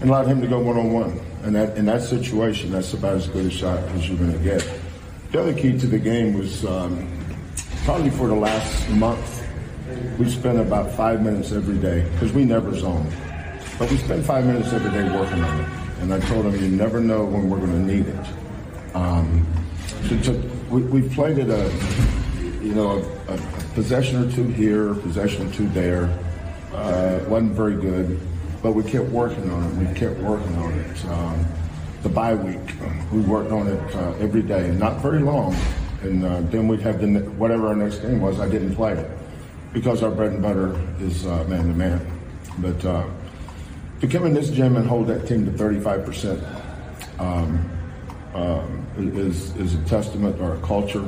[0.00, 1.20] and allowed him to go one on one.
[1.42, 4.38] And that in that situation, that's about as good a shot as you're going to
[4.38, 4.64] get.
[5.32, 6.64] The other key to the game was.
[6.64, 7.19] Um,
[7.84, 9.46] probably for the last month,
[10.18, 13.10] we spent about five minutes every day because we never zone.
[13.78, 15.68] But we spent five minutes every day working on it.
[16.00, 18.94] And I told him, you never know when we're going to need it.
[18.94, 19.46] Um,
[20.22, 20.32] so,
[20.70, 21.70] we, we've played it a,
[22.62, 23.38] you know, a, a,
[23.74, 26.04] possession or two here, possession or two there.
[26.72, 28.20] Uh, wasn't very good,
[28.62, 29.88] but we kept working on it.
[29.88, 31.04] We kept working on it.
[31.06, 31.46] Um,
[32.02, 32.74] the bye week,
[33.12, 35.54] we worked on it uh, every day, not very long.
[36.02, 39.10] And uh, then we'd have the, whatever our next game was, I didn't play it
[39.72, 42.20] because our bread and butter is man to man.
[42.58, 43.06] But uh,
[44.00, 47.70] to come in this gym and hold that team to 35% um,
[48.34, 51.04] uh, is, is a testament to our culture,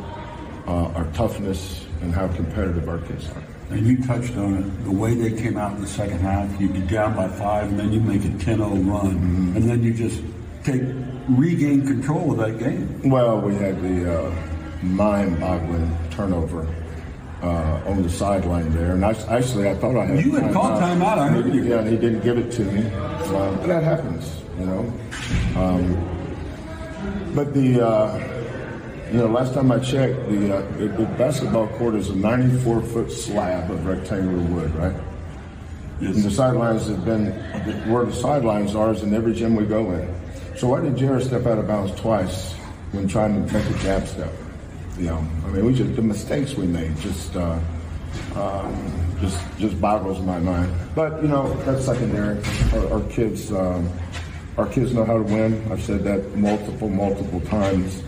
[0.67, 3.43] uh, our toughness, and how competitive our kids are.
[3.71, 4.85] And you touched on it.
[4.85, 7.79] The way they came out in the second half, you get down by five, and
[7.79, 9.57] then you make a 10 0 run, mm-hmm.
[9.57, 10.23] and then you just
[10.63, 10.83] take
[11.29, 13.09] regain control of that game.
[13.09, 14.31] Well, we had the
[14.83, 16.67] uh, mind boggling turnover
[17.43, 18.93] uh, on the sideline there.
[18.93, 20.25] And I, actually, I thought I had.
[20.25, 21.19] You had called timeout.
[21.19, 21.65] I heard you.
[21.65, 22.87] Yeah, and he didn't give it to me.
[22.95, 24.93] Uh, but that happens, you know.
[25.57, 31.69] Um, but the, uh, you know, last time I checked, the, uh, the, the basketball
[31.69, 34.95] court is a 94 foot slab of rectangular wood, right?
[36.01, 36.17] Yes.
[36.17, 37.31] And the sidelines have been
[37.91, 40.15] where the sidelines are is in every gym we go in.
[40.57, 42.53] So why did Jarace step out of bounds twice
[42.93, 44.33] when trying to make a jab step?
[44.99, 47.59] You know, I mean, we just the mistakes we made just uh,
[48.37, 50.73] um, just just boggles my mind.
[50.95, 52.43] But you know, that's secondary.
[52.75, 53.91] Our, our kids, um,
[54.59, 55.71] our kids know how to win.
[55.73, 58.03] I've said that multiple, multiple times.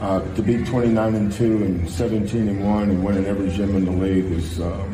[0.00, 3.84] Uh, to be 29 and two and 17 and one and winning every gym in
[3.84, 4.92] the league is um,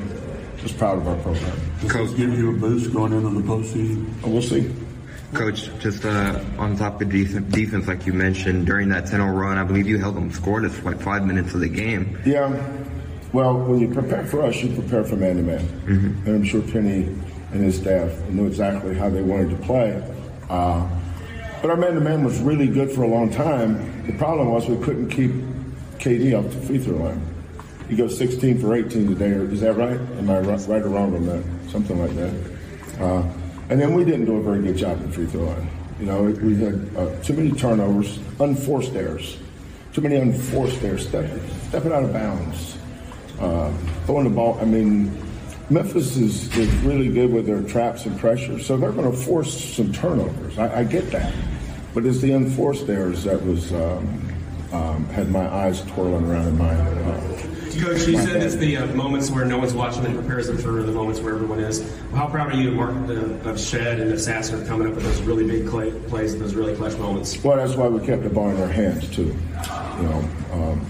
[0.59, 1.59] just proud of our program.
[1.89, 4.05] Coach, give you a boost going into the postseason?
[4.23, 4.71] We'll see.
[5.35, 9.59] Coach, just uh, on top of defense, like you mentioned, during that 10 0 run,
[9.59, 12.19] I believe you held them scoreless for like five minutes of the game.
[12.25, 12.49] Yeah.
[13.33, 15.83] Well, when you prepare for us, you prepare for man to man.
[16.27, 17.05] And I'm sure Penny
[17.53, 20.03] and his staff knew exactly how they wanted to play.
[20.49, 20.89] Uh,
[21.61, 24.07] but our man to man was really good for a long time.
[24.07, 25.33] The problem was we couldn't keep
[25.99, 27.35] KD off the free throw line.
[27.89, 29.31] He goes 16 for 18 today.
[29.53, 29.99] Is that right?
[29.99, 31.71] Am I right, or wrong on that?
[31.71, 33.03] Something like that.
[33.03, 33.31] Uh,
[33.71, 35.71] and then we didn't do a very good job in free throw line.
[36.01, 39.37] You know, we had uh, too many turnovers, unforced errors,
[39.93, 42.79] too many unforced errors, stepping, stepping out of bounds,
[43.41, 43.73] uh,
[44.07, 44.59] throwing the ball.
[44.61, 45.13] I mean,
[45.71, 49.75] Memphis is, is really good with their traps and pressure, so they're going to force
[49.75, 50.59] some turnovers.
[50.59, 51.35] I, I, get that,
[51.93, 54.35] but it's the unforced errors that was um,
[54.73, 56.71] um, had my eyes twirling around in my.
[56.71, 57.48] Uh,
[57.79, 60.83] Coach, you said it's the uh, moments where no one's watching that prepares them for
[60.83, 61.97] the moments where everyone is.
[62.13, 62.91] How proud are you, Mark,
[63.45, 66.55] of Shead and of Sasser coming up with those really big play, plays and those
[66.55, 67.43] really clutch moments?
[67.43, 69.37] Well, that's why we kept the ball in our hands too.
[69.97, 70.87] You know, um,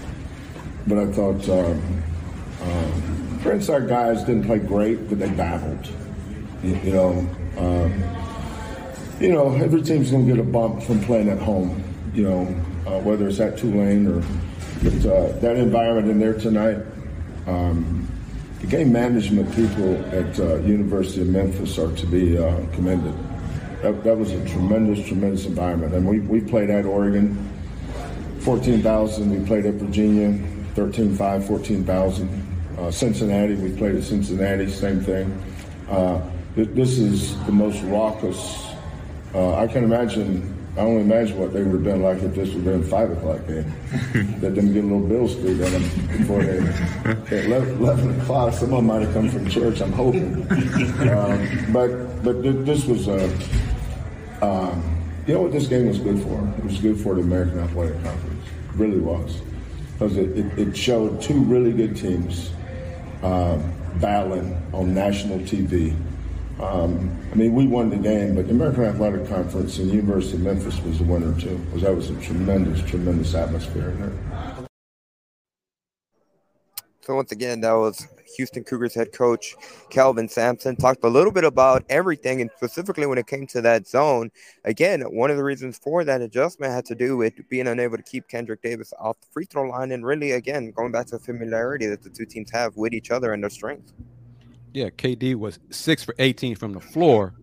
[0.87, 2.03] but I thought um,
[2.63, 5.87] um, our guys didn't play great, but they battled.
[6.63, 8.03] You, you know, um,
[9.19, 11.83] you know, every team's going to get a bump from playing at home.
[12.13, 12.41] You know,
[12.87, 14.23] uh, whether it's at Tulane or
[14.83, 16.77] but uh, that environment in there tonight,
[17.47, 18.07] um,
[18.61, 23.13] the game management people at uh, University of Memphis are to be uh, commended.
[23.81, 25.93] That, that, was a tremendous, tremendous environment.
[25.93, 27.49] And we, we played at Oregon,
[28.39, 29.29] 14,000.
[29.29, 30.37] We played at Virginia,
[30.75, 32.47] 13,500, 14,000.
[32.77, 35.43] Uh, Cincinnati, we played at Cincinnati, same thing.
[35.89, 36.21] Uh,
[36.55, 38.65] this is the most raucous.
[39.33, 42.53] Uh, I can imagine I only imagine what they would have been like if this
[42.53, 43.69] would have been five o'clock game.
[44.41, 48.53] Let them get a little Beale Street on them before they at 11, o'clock.
[48.53, 49.81] Some of them might have come from church.
[49.81, 50.49] I'm hoping,
[51.09, 53.25] um, but but this was a.
[54.41, 56.47] Uh, um, you know what this game was good for?
[56.57, 58.45] It was good for the American Athletic Conference.
[58.47, 59.41] It really was
[59.93, 62.51] because it, it, it, showed two really good teams
[63.21, 63.61] uh,
[63.95, 65.93] battling on national TV
[66.61, 70.35] um, I mean, we won the game, but the American Athletic Conference and the University
[70.35, 74.65] of Memphis was the winner too, because that was a tremendous, tremendous atmosphere in there.
[77.01, 79.55] So once again, that was Houston Cougars head coach
[79.89, 83.87] Kelvin Sampson talked a little bit about everything, and specifically when it came to that
[83.87, 84.29] zone.
[84.65, 88.03] Again, one of the reasons for that adjustment had to do with being unable to
[88.03, 91.23] keep Kendric Davis off the free throw line, and really, again, going back to the
[91.23, 93.93] familiarity that the two teams have with each other and their strengths.
[94.73, 97.33] Yeah, KD was six for 18 from the floor,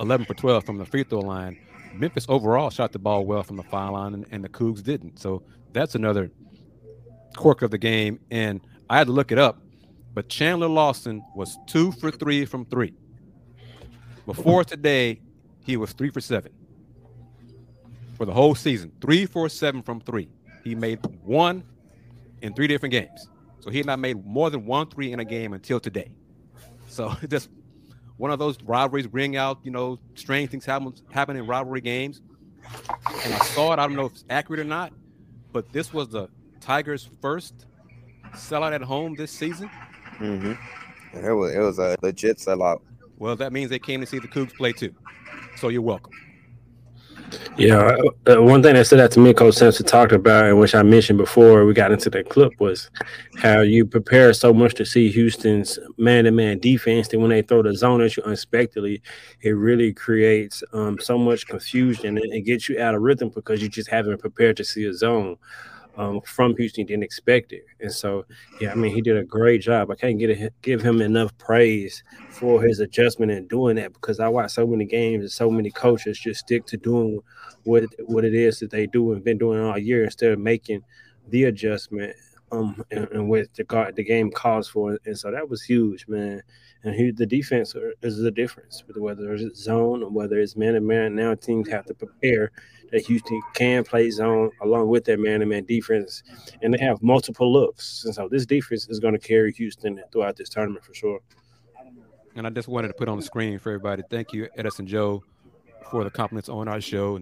[0.00, 1.58] 11 for 12 from the free throw line.
[1.94, 5.18] Memphis overall shot the ball well from the foul line, and, and the Cougs didn't.
[5.18, 6.30] So that's another
[7.36, 8.20] quirk of the game.
[8.30, 9.60] And I had to look it up,
[10.14, 12.94] but Chandler Lawson was two for three from three.
[14.24, 15.20] Before today,
[15.64, 16.52] he was three for seven
[18.16, 18.92] for the whole season.
[19.00, 20.28] Three for seven from three.
[20.62, 21.64] He made one
[22.40, 23.28] in three different games.
[23.60, 26.10] So he had not made more than one three in a game until today.
[26.92, 27.48] So just
[28.18, 32.20] one of those rivalries bring out, you know, strange things happen happen in rivalry games.
[33.24, 33.78] And I saw it.
[33.78, 34.92] I don't know if it's accurate or not,
[35.52, 36.28] but this was the
[36.60, 37.66] Tigers' first
[38.34, 39.68] sellout at home this season.
[40.18, 40.52] Mm-hmm.
[41.16, 42.82] And it was it was a legit sellout.
[43.18, 44.94] Well, that means they came to see the Cougs play too.
[45.56, 46.12] So you're welcome.
[47.56, 50.74] Yeah, uh, one thing that stood out to me, Coach Sampson talked about, and which
[50.74, 52.90] I mentioned before we got into the clip, was
[53.36, 57.08] how you prepare so much to see Houston's man-to-man defense.
[57.08, 59.02] That when they throw the zone at you unexpectedly,
[59.42, 63.62] it really creates um, so much confusion and it gets you out of rhythm because
[63.62, 65.36] you just haven't prepared to see a zone
[65.96, 67.64] um, from Houston didn't expect it.
[67.80, 68.24] And so,
[68.60, 69.90] yeah, I mean, he did a great job.
[69.90, 74.28] I can't get give him enough praise for his adjustment and doing that because I
[74.28, 77.20] watch so many games and so many coaches just stick to doing
[77.64, 80.82] what what it is that they do and been doing all year instead of making
[81.28, 82.16] the adjustment
[82.52, 84.98] um and, what the guard the game calls for.
[85.04, 86.42] And so that was huge, man.
[86.84, 90.80] And he, the defense is the difference, whether it's zone or whether it's man to
[90.80, 91.14] man.
[91.14, 92.50] Now teams have to prepare
[92.90, 96.22] that Houston can play zone along with their man to man defense,
[96.60, 98.04] and they have multiple looks.
[98.04, 101.20] And so this defense is going to carry Houston throughout this tournament for sure.
[102.34, 104.02] And I just wanted to put on the screen for everybody.
[104.10, 105.22] Thank you, Edison Joe,
[105.90, 107.20] for the compliments on our show.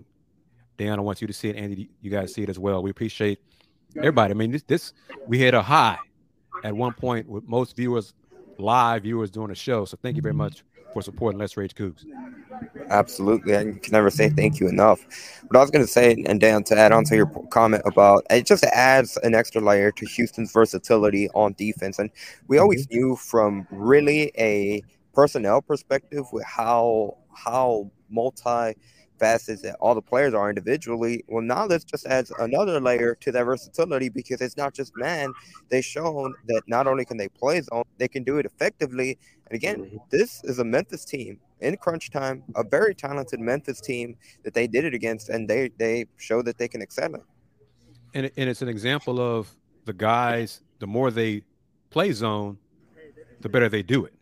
[0.79, 1.57] Dan, I want you to see it.
[1.57, 2.83] Andy, you guys see it as well.
[2.83, 3.41] We appreciate
[3.97, 4.33] everybody.
[4.33, 4.93] I mean, this, this
[5.27, 5.99] we hit a high
[6.65, 8.15] at one point with most viewers
[8.59, 9.85] live viewers doing a show.
[9.85, 12.05] So thank you very much for supporting Let's Rage Cougs.
[12.89, 13.57] Absolutely.
[13.57, 15.05] I can never say thank you enough.
[15.49, 18.25] But I was going to say, and Dan, to add on to your comment about
[18.31, 21.99] it just adds an extra layer to Houston's versatility on defense.
[21.99, 22.11] And
[22.49, 22.97] we always mm-hmm.
[22.97, 24.83] knew from really a
[25.15, 28.75] personnel perspective with how how multi
[29.21, 31.23] facets that all the players are individually.
[31.29, 35.33] Well, now this just adds another layer to that versatility because it's not just man.
[35.69, 39.19] They've shown that not only can they play zone, they can do it effectively.
[39.47, 39.97] And again, mm-hmm.
[40.11, 44.67] this is a Memphis team in crunch time, a very talented Memphis team that they
[44.67, 47.23] did it against, and they they show that they can excel in.
[48.15, 49.55] And, and it's an example of
[49.85, 50.63] the guys.
[50.79, 51.43] The more they
[51.91, 52.59] play zone,
[53.41, 54.15] the better they do it.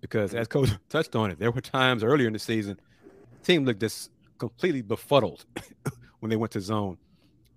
[0.00, 2.78] Because as coach touched on it, there were times earlier in the season,
[3.42, 5.44] team looked just completely befuddled
[6.20, 6.98] when they went to zone.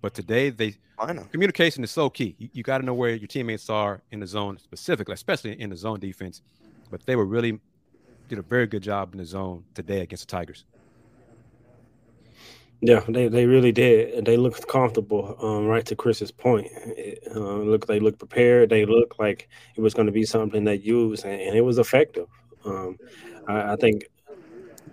[0.02, 0.76] But today, they
[1.30, 2.36] communication is so key.
[2.38, 5.70] You, you got to know where your teammates are in the zone, specifically, especially in
[5.70, 6.42] the zone defense.
[6.90, 7.60] But they were really
[8.28, 10.64] did a very good job in the zone today against the Tigers.
[12.80, 14.26] Yeah, they, they really did.
[14.26, 15.36] They looked comfortable.
[15.40, 18.68] Um, right to Kris's point, it, uh, look they looked prepared.
[18.68, 21.78] They looked like it was going to be something they used, and, and it was
[21.78, 22.26] effective.
[22.64, 22.98] Um,
[23.48, 24.06] I, I, think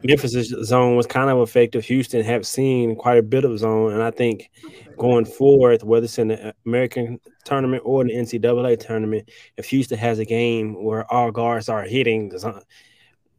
[0.04, 1.86] Memphis' zone was kind of effective.
[1.86, 4.52] Houston have seen quite a bit of zone, and I think
[4.98, 10.20] going forward, whether it's in the American tournament or the NCAA tournament, if Houston has
[10.20, 12.62] a game where all guards are hitting the zone,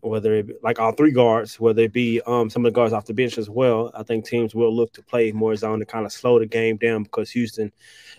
[0.01, 2.95] whether it be, like all three guards, whether it be um, some of the guards
[2.95, 5.87] off the bench as well, I think teams will look to play more zone to
[5.87, 7.73] kind of slow the game down because Houston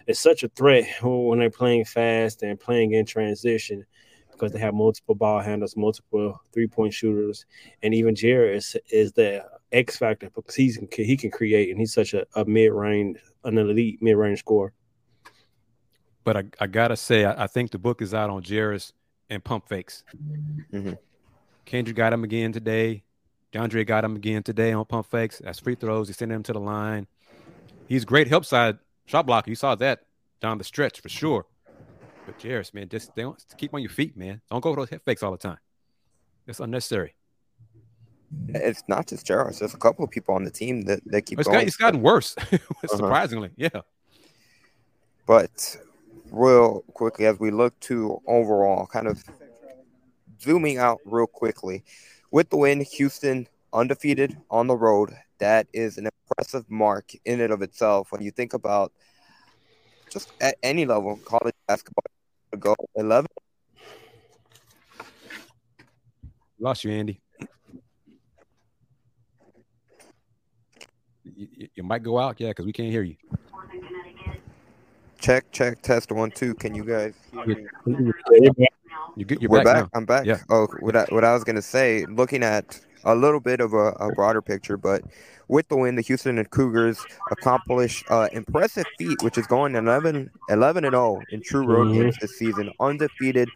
[0.05, 3.85] is such a threat when they're playing fast and playing in transition
[4.35, 7.45] because they have multiple ball handlers, multiple three point shooters,
[7.83, 11.93] and even Jarace is, is the X factor because he's he can create and he's
[11.93, 14.73] such a, a mid range, an elite mid range scorer.
[16.23, 18.93] But I, I gotta say, I, I, think the book is out on Jarace
[19.29, 20.03] and pump fakes.
[20.73, 20.93] Mm-hmm.
[21.65, 23.03] Kendric got him again today.
[23.53, 25.39] DeAndre got him again today on pump fakes.
[25.43, 26.07] That's free throws.
[26.07, 27.07] He's sending him to the line.
[27.87, 29.49] He's great help side shot blocker.
[29.49, 30.01] You saw that
[30.41, 31.45] down the stretch for sure.
[32.25, 34.41] But Jarace, man, just don't keep on your feet, man.
[34.49, 35.57] Don't go for those head fakes all the time.
[36.47, 37.15] It's unnecessary.
[38.49, 39.59] It's not just Jarace.
[39.59, 41.59] There's a couple of people on the team that, that keep it's going.
[41.59, 42.87] Got, it's gotten worse, uh-huh.
[42.87, 43.51] surprisingly.
[43.55, 43.81] Yeah.
[45.25, 45.77] But
[46.31, 49.23] real quickly, as we look to overall, kind of
[50.41, 51.83] zooming out real quickly,
[52.31, 55.15] with the win, Houston undefeated on the road.
[55.39, 58.11] That is an impressive mark in and of itself.
[58.11, 58.91] When you think about
[60.09, 62.03] just at any level, college basketball,
[62.59, 63.27] go 11.
[66.59, 67.19] Lost you, Andy.
[71.23, 73.15] You, you might go out, yeah, because we can't hear you.
[75.19, 76.53] Check, check, test one, two.
[76.53, 77.67] Can you guys hear me?
[79.17, 79.83] You get, you're We're back.
[79.83, 79.89] back.
[79.93, 80.25] I'm back.
[80.25, 80.39] Yeah.
[80.49, 83.91] Oh, what I, what I was gonna say, looking at a little bit of a,
[83.99, 85.03] a broader picture, but
[85.47, 90.85] with the win, the Houston Cougars accomplish uh, impressive feat, which is going 11, 11
[90.85, 92.01] and 0 in true road mm-hmm.
[92.01, 93.49] games this season, undefeated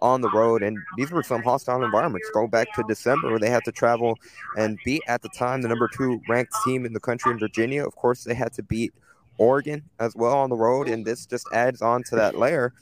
[0.00, 0.62] on the road.
[0.62, 2.28] And these were some hostile environments.
[2.34, 4.18] Go back to December where they had to travel
[4.56, 7.86] and beat at the time the number two ranked team in the country in Virginia.
[7.86, 8.92] Of course, they had to beat
[9.38, 12.72] Oregon as well on the road, and this just adds on to that layer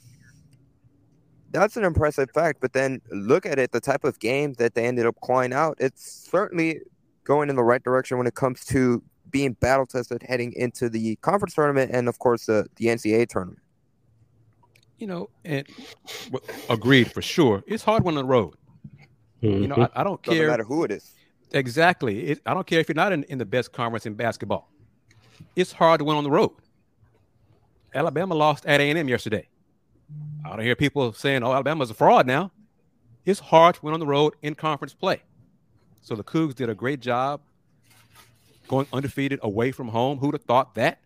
[1.59, 2.59] that's an impressive fact.
[2.61, 5.77] But then look at it, the type of game that they ended up calling out,
[5.79, 6.81] it's certainly
[7.23, 9.01] going in the right direction when it comes to
[9.31, 13.59] being battle tested heading into the conference tournament and, of course, the, the NCAA tournament.
[14.97, 15.67] You know, and
[16.69, 17.63] agreed for sure.
[17.67, 18.53] It's hard when on the road.
[19.43, 19.61] Mm-hmm.
[19.61, 20.47] You know, I, I don't Doesn't care.
[20.49, 21.11] matter who it is.
[21.51, 22.27] Exactly.
[22.27, 24.71] It, I don't care if you're not in, in the best conference in basketball.
[25.55, 26.51] It's hard to win on the road.
[27.93, 29.47] Alabama lost at A&M yesterday.
[30.45, 32.51] I don't hear people saying, "Oh, Alabama's a fraud." Now,
[33.23, 35.21] his heart went on the road in conference play.
[36.01, 37.41] So the Cougs did a great job
[38.67, 40.19] going undefeated away from home.
[40.19, 40.99] Who'd have thought that?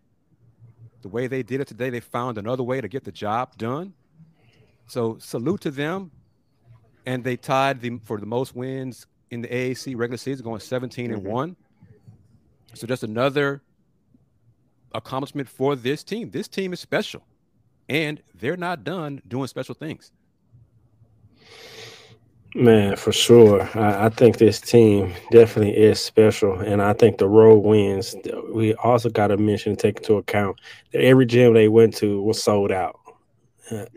[1.02, 3.94] The way they did it today, they found another way to get the job done.
[4.88, 6.12] So salute to them.
[7.06, 11.12] And they tied the, for the most wins in the AAC regular season, going 17
[11.12, 11.32] and mm-hmm.
[11.32, 11.56] 1.
[12.74, 13.62] So just another
[14.94, 16.32] accomplishment for this team.
[16.32, 17.24] This team is special,
[17.90, 20.12] and they're not done doing special things.
[22.56, 23.70] Man, for sure.
[23.78, 26.60] I, I, think this team definitely is special.
[26.60, 28.16] And I think the road wins,
[28.52, 30.60] we also got to mention, take into account
[30.92, 32.99] that every gym they went to was sold out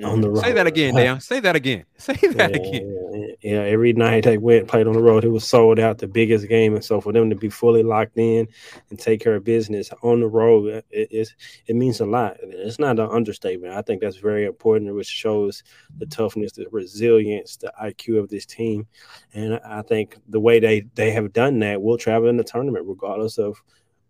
[0.05, 0.43] on the road.
[0.43, 1.21] Say that again, Dan.
[1.21, 1.85] Say that again.
[1.99, 3.37] Say that yeah, again.
[3.43, 6.49] Yeah, every night they went played on the road, it was sold out, the biggest
[6.49, 8.49] game, and so for them to be fully locked in
[8.91, 11.35] and take care of business on the road, it it,
[11.67, 12.37] it means a lot.
[12.41, 13.75] It's not an understatement.
[13.75, 15.63] I think that's very important, which shows
[15.99, 18.87] the toughness, the resilience, the IQ of this team,
[19.35, 22.87] and I think the way they they have done that will travel in the tournament,
[22.87, 23.63] regardless of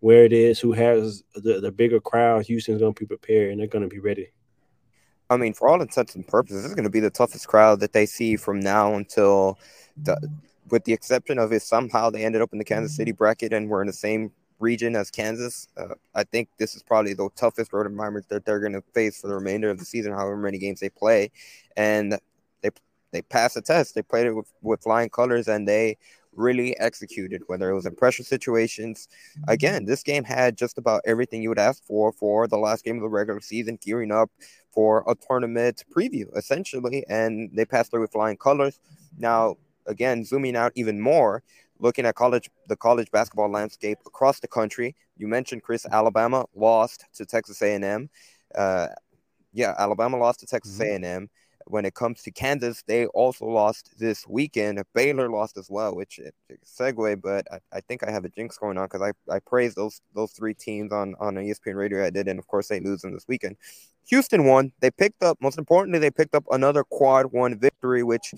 [0.03, 2.45] where it is, who has the, the bigger crowd.
[2.45, 4.33] Houston's going to be prepared and they're going to be ready.
[5.33, 7.79] I mean, for all intents and purposes, this is going to be the toughest crowd
[7.81, 9.59] that they see from now until,
[9.97, 10.17] the,
[10.69, 13.69] with the exception of if somehow they ended up in the Kansas City bracket and
[13.69, 15.67] we're in the same region as Kansas.
[15.77, 19.19] Uh, I think this is probably the toughest road environment that they're going to face
[19.19, 21.31] for the remainder of the season, however many games they play,
[21.75, 22.17] and
[22.61, 22.69] they
[23.11, 23.93] they passed the test.
[23.93, 25.97] They played it with, with flying colors, and they
[26.35, 29.07] really executed, whether it was in pressure situations.
[29.47, 32.97] Again, this game had just about everything you would ask for for the last game
[32.97, 34.29] of the regular season, gearing up
[34.71, 37.05] for a tournament preview, essentially.
[37.07, 38.79] And they passed through with flying colors.
[39.17, 41.43] Now, again, zooming out even more,
[41.79, 44.95] looking at college the college basketball landscape across the country.
[45.17, 48.09] You mentioned Kris, Alabama lost to Texas A&M.
[48.55, 48.87] Uh,
[49.53, 51.03] yeah, Alabama lost to Texas mm-hmm.
[51.03, 51.29] A&M
[51.65, 54.81] when it comes to Kansas, they also lost this weekend.
[54.93, 56.31] Baylor lost as well, which is
[56.65, 59.75] segue, but I, I think I have a jinx going on because I, I praised
[59.75, 63.01] those those three teams on, on ESPN radio I did, and of course they lose
[63.01, 63.57] them this weekend.
[64.09, 64.71] Houston won.
[64.81, 68.33] They picked up, most importantly, they picked up another quad one victory, which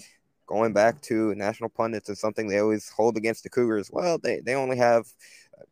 [0.46, 3.90] going back to national pundits is something they always hold against the Cougars.
[3.92, 5.08] Well, they, they only have,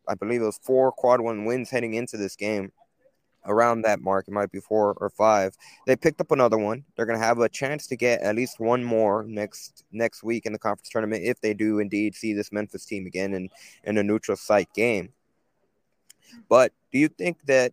[0.08, 2.72] I believe it was four quad one wins heading into this game
[3.46, 4.26] around that mark.
[4.28, 5.56] It might be four or five.
[5.86, 6.84] They picked up another one.
[6.96, 10.46] They're going to have a chance to get at least one more next next week
[10.46, 13.48] in the conference tournament if they do indeed see this Memphis team again in
[13.84, 15.12] in a neutral site game.
[16.48, 17.72] But do you think that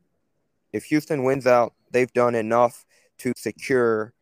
[0.74, 2.86] if Houston wins out, they've done enough
[3.20, 4.14] to secure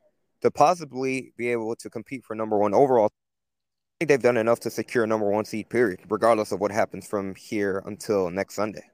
[0.41, 3.09] to possibly be able to compete for number one overall?
[3.99, 7.05] I think they've done enough to secure number one seed, period, regardless of what happens
[7.05, 8.89] from here until next Sunday.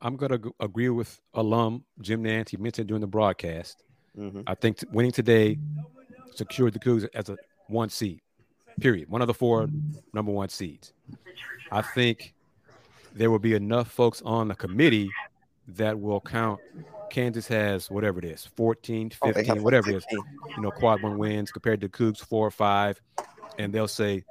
[0.00, 2.50] I'm going to agree with alum Jim Nantz.
[2.50, 3.82] He mentioned during the broadcast.
[4.18, 4.42] Mm-hmm.
[4.46, 5.58] I think t- winning today
[6.34, 7.36] secured the Cougs as a
[7.68, 8.20] one seed,
[8.80, 9.08] period.
[9.08, 9.68] One of the four
[10.12, 10.92] number one seeds.
[11.70, 12.34] I think
[13.14, 15.10] there will be enough folks on the committee
[15.68, 16.60] that will count
[17.10, 21.18] Kansas has whatever it is 14, 15, oh, whatever it is, you know, quad one
[21.18, 23.00] wins compared to Cougs four or five,
[23.58, 24.24] and they'll say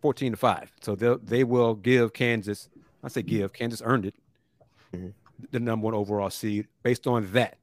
[0.00, 0.72] 14 to five.
[0.80, 2.68] So they'll, they will give Kansas
[3.04, 3.52] I say give.
[3.52, 4.14] Kansas earned it,
[4.94, 5.08] mm-hmm.
[5.50, 7.58] the number one overall seed based on that.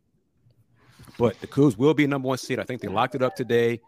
[1.17, 2.59] But the Cougs will be number one seed.
[2.59, 3.81] I think they locked it up today,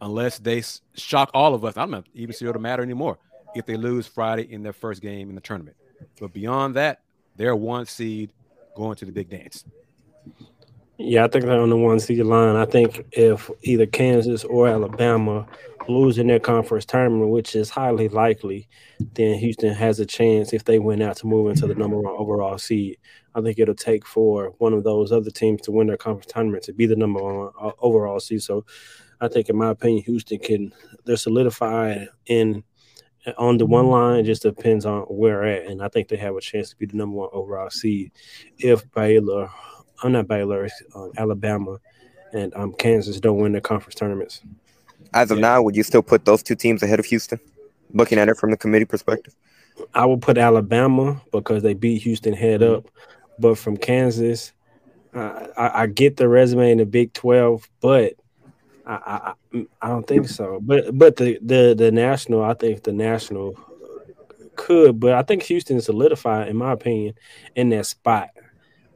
[0.00, 0.62] unless they
[0.94, 1.76] shock all of us.
[1.76, 3.18] I'm not even sure it'll matter anymore
[3.54, 5.76] if they lose Friday in their first game in the tournament.
[6.20, 7.00] But beyond that,
[7.36, 8.32] they're one seed
[8.74, 9.64] going to the big dance.
[11.04, 12.54] Yeah, I think they're on the one seed line.
[12.54, 15.48] I think if either Kansas or Alabama
[15.88, 18.68] lose in their conference tournament, which is highly likely,
[19.14, 22.14] then Houston has a chance if they win out to move into the number one
[22.16, 22.98] overall seed.
[23.34, 26.62] I think it'll take for one of those other teams to win their conference tournament
[26.64, 28.42] to be the number one uh, overall seed.
[28.42, 28.64] So
[29.20, 30.72] I think, in my opinion, Houston can
[31.04, 32.62] they're solidified in
[33.38, 34.20] on the one line.
[34.20, 36.86] It just depends on where at, and I think they have a chance to be
[36.86, 38.12] the number one overall seed
[38.58, 39.50] if Baylor
[40.02, 41.78] I'm not Baylor, uh, Alabama,
[42.32, 44.42] and um, Kansas don't win the conference tournaments.
[45.14, 45.42] As of yeah.
[45.42, 47.38] now, would you still put those two teams ahead of Houston?
[47.92, 49.34] Looking at it from the committee perspective,
[49.94, 52.74] I would put Alabama because they beat Houston head mm-hmm.
[52.74, 52.90] up,
[53.38, 54.52] but from Kansas,
[55.14, 58.14] uh, I, I, get the resume in the Big Twelve, but
[58.86, 60.58] I, I I don't think so.
[60.62, 63.58] But but the the the national, I think the national
[64.56, 67.14] could, but I think Houston solidified, in my opinion,
[67.54, 68.30] in that spot.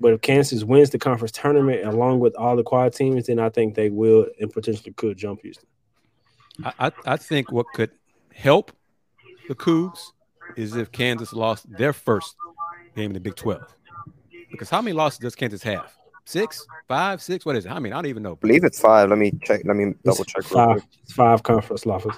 [0.00, 3.48] But if Kansas wins the conference tournament along with all the quad teams, then I
[3.48, 5.68] think they will and potentially could jump Houston.
[6.78, 7.90] I, I think what could
[8.34, 8.72] help
[9.48, 10.12] the Cougs
[10.56, 12.36] is if Kansas lost their first
[12.94, 13.62] game in the Big 12.
[14.50, 15.92] Because how many losses does Kansas have?
[16.24, 17.44] Six, five, six?
[17.46, 17.72] What is it?
[17.72, 18.32] I mean, I don't even know.
[18.32, 19.08] I believe it's five.
[19.08, 19.62] Let me check.
[19.64, 20.42] Let me double check.
[20.42, 22.16] Five, five conference losses.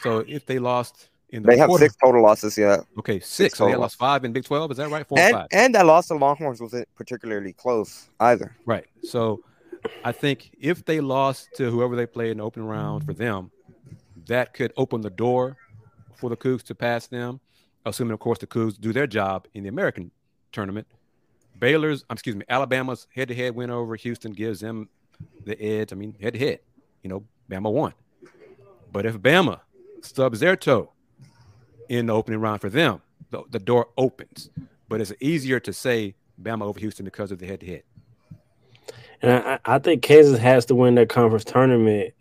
[0.00, 2.56] So if they lost in the they have quarter, six total losses.
[2.56, 2.82] Yeah.
[2.98, 3.28] Okay, six.
[3.28, 4.72] Six so they lost five in Big 12.
[4.72, 5.06] Is that right?
[5.06, 5.46] Four and, five.
[5.50, 8.54] and that loss to Longhorns wasn't particularly close either.
[8.66, 8.84] Right.
[9.02, 9.42] So
[10.04, 13.50] I think if they lost to whoever they played in the opening round for them,
[14.26, 15.56] that could open the door
[16.14, 17.40] for the Cougs to pass them,
[17.86, 20.10] assuming, of course, the Cougs do their job in the American
[20.52, 20.86] tournament.
[21.58, 24.88] Baylor's, um, excuse me, Alabama's head to head win over Houston gives them
[25.44, 25.92] the edge.
[25.92, 26.60] I mean, head to head,
[27.02, 27.94] you know, Bama won.
[28.92, 29.60] But if Bama
[30.02, 30.92] stubs their toe
[31.88, 34.50] in the opening round for them, the, the door opens.
[34.88, 37.82] But it's easier to say Bama over Houston because of the head to head.
[39.22, 42.12] And I, I think Kansas has to win that conference tournament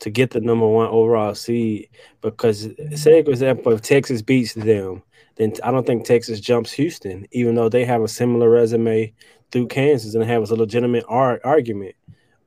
[0.00, 1.88] to get the number one overall seed.
[2.20, 5.02] Because, say, for example, if Texas beats them,
[5.36, 9.12] then I don't think Texas jumps Houston, even though they have a similar resume
[9.50, 11.94] through Kansas and have a legitimate ar- argument.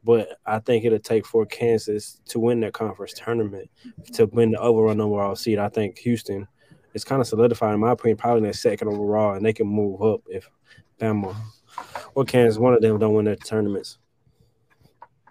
[0.03, 3.69] But I think it'll take for Kansas to win that conference tournament
[4.13, 5.59] to win the overall overall seed.
[5.59, 6.47] I think Houston
[6.93, 9.67] is kind of solidified, in my opinion, probably in their second overall, and they can
[9.67, 10.49] move up if
[10.99, 11.35] Bama
[12.15, 13.97] or Kansas, one of them, don't win their tournaments.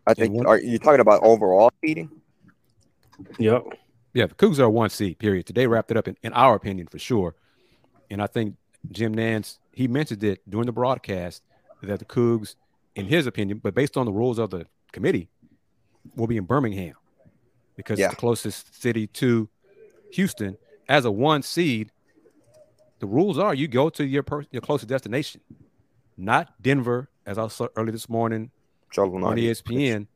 [0.06, 0.46] I think.
[0.46, 2.10] Are you talking about overall seeding?
[3.38, 3.64] Yep.
[4.14, 5.46] Yeah, the Cougs are one seed, period.
[5.46, 7.34] Today wrapped it up in, in our opinion for sure.
[8.10, 8.56] And I think
[8.90, 11.42] Jim Nantz, he mentioned it during the broadcast
[11.82, 12.56] that the Cougs,
[12.94, 15.28] in his opinion, but based on the rules of the committee,
[16.16, 16.94] will be in Birmingham
[17.76, 18.06] because Yeah.
[18.06, 19.48] it's the closest city to
[20.12, 20.58] Houston.
[20.92, 21.90] As a one seed,
[22.98, 25.40] the rules are you go to your per- your closest destination,
[26.18, 28.50] not Denver, as I saw early this morning
[28.92, 29.38] Joe on.
[29.38, 30.06] ESPN.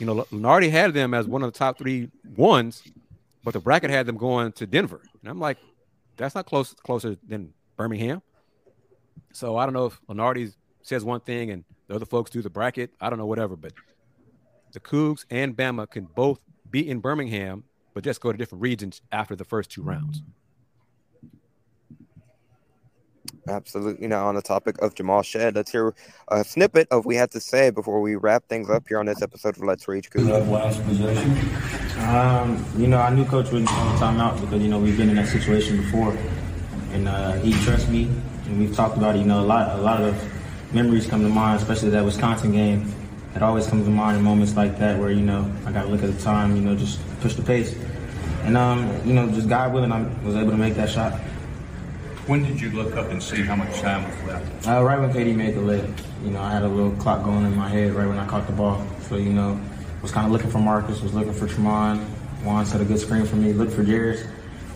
[0.00, 2.82] You know, Lunardi had them as one of the top three ones,
[3.44, 5.00] but the bracket had them going to Denver.
[5.20, 5.58] And I'm like,
[6.16, 8.20] that's not close closer than Birmingham.
[9.32, 12.50] So I don't know if Lunardi says one thing and the other folks do the
[12.50, 12.90] bracket.
[13.00, 13.54] I don't know, whatever.
[13.54, 13.74] But
[14.72, 17.62] the Cougs and Bama can both be in Birmingham,
[17.94, 20.22] but just go to different regions after the first two rounds.
[23.46, 24.06] Absolutely.
[24.06, 25.94] Now, on the topic of Jamal Shead, let's hear
[26.28, 29.06] a snippet of what we had to say before we wrap things up here on
[29.06, 30.10] this episode of Let's Reach.
[30.10, 30.48] Cougars.
[30.48, 31.30] Last possession.
[32.08, 35.10] Um, you know, I knew Coach wouldn't call the timeout because you know we've been
[35.10, 36.16] in that situation before,
[36.92, 38.04] and uh, he trusts me.
[38.46, 39.20] And we've talked about it.
[39.20, 42.92] You know, a lot, a lot of memories come to mind, especially that Wisconsin game.
[43.34, 45.88] It always comes to mind in moments like that where you know I got to
[45.88, 46.54] look at the time.
[46.56, 47.74] You know, just push the pace,
[48.44, 51.12] and um, you know, just God willing, I was able to make that shot.
[52.26, 54.66] When did you look up and see how much time was left?
[54.66, 55.86] Uh, right when KD made the lay,
[56.24, 58.46] you know, I had a little clock going in my head right when I caught
[58.46, 58.82] the ball.
[59.08, 59.60] So, you know,
[60.00, 62.02] was kind of looking for Marcus, was looking for Tramon.
[62.42, 64.26] J'Wan set a good screen for me, looked for Jarace,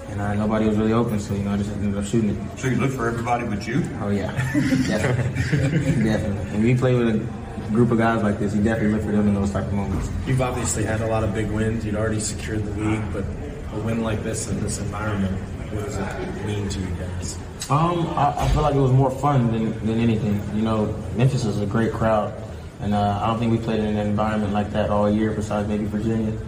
[0.08, 1.18] and uh, nobody was really open.
[1.18, 2.58] So, you know, I just ended up shooting it.
[2.58, 3.82] So you looked for everybody but you?
[4.00, 4.32] Oh, yeah.
[4.86, 6.04] definitely.
[6.04, 6.50] definitely.
[6.50, 9.12] And when you play with a group of guys like this, you definitely look for
[9.12, 10.08] them in those type of moments.
[10.26, 11.84] You've obviously had a lot of big wins.
[11.84, 13.24] You'd already secured the league, but
[13.72, 15.36] a win like this in this environment,
[15.72, 17.38] what does it mean to you guys?
[17.70, 20.40] Um, I, I feel like it was more fun than, than anything.
[20.54, 20.86] You know,
[21.16, 22.32] Memphis is a great crowd,
[22.80, 25.68] and uh, I don't think we played in an environment like that all year, besides
[25.68, 26.38] maybe Virginia.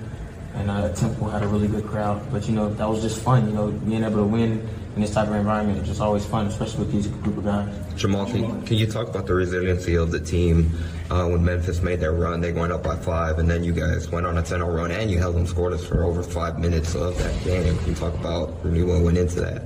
[0.55, 3.47] And uh, Temple had a really good crowd, but you know that was just fun.
[3.47, 6.47] You know, being able to win in this type of environment it's just always fun,
[6.47, 7.69] especially with these group of guys.
[7.97, 10.71] Jamal, can, can you talk about the resiliency of the team
[11.11, 12.41] uh, when Memphis made their run?
[12.41, 14.91] They went up by five, and then you guys went on a 10 0 run,
[14.91, 17.77] and you held them scoreless for over five minutes of that game.
[17.79, 19.63] Can you talk about really what went into that?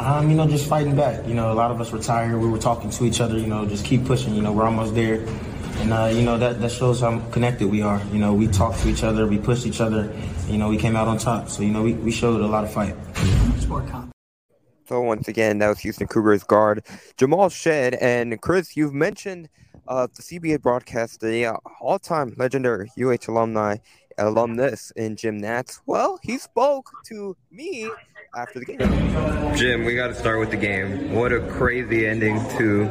[0.00, 1.26] Um, you know, just fighting back.
[1.26, 2.38] You know, a lot of us were tired.
[2.40, 3.38] We were talking to each other.
[3.38, 4.34] You know, just keep pushing.
[4.34, 5.24] You know, we're almost there,
[5.80, 8.02] and uh, you know that that shows how connected we are.
[8.12, 10.12] You know, we talk to each other, we push each other.
[10.48, 11.48] You know, we came out on top.
[11.48, 12.94] So you know, we, we showed a lot of fight.
[14.92, 16.84] So once again, that was Houston Cougars guard
[17.16, 17.96] Jamal Shead.
[18.02, 19.48] And Kris, you've mentioned
[19.88, 23.78] uh, the CBS broadcast, the uh, all-time legendary UH alumni
[24.18, 25.80] alumnus in Jim Nantz.
[25.86, 27.90] Well, he spoke to me
[28.34, 28.78] after the game.
[29.54, 31.14] Jim, we got to start with the game.
[31.14, 32.86] What a crazy ending to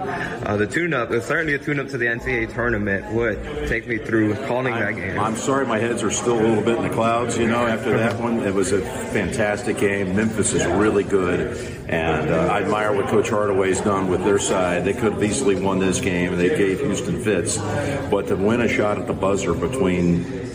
[0.45, 1.09] uh, the tune-up.
[1.09, 3.11] It's certainly a tune-up to the NCAA tournament.
[3.11, 3.41] What?
[3.67, 5.19] Take me through calling that game.
[5.19, 7.39] I'm sorry, my heads are still a little bit in the clouds.
[7.39, 10.15] You know, after that one, it was a fantastic game.
[10.15, 11.57] Memphis is really good,
[11.89, 14.85] and uh, I admire what Coach Hardaway's done with their side.
[14.85, 17.57] They could have easily won this game, and they gave Houston fits.
[17.57, 20.50] But to win a shot at the buzzer between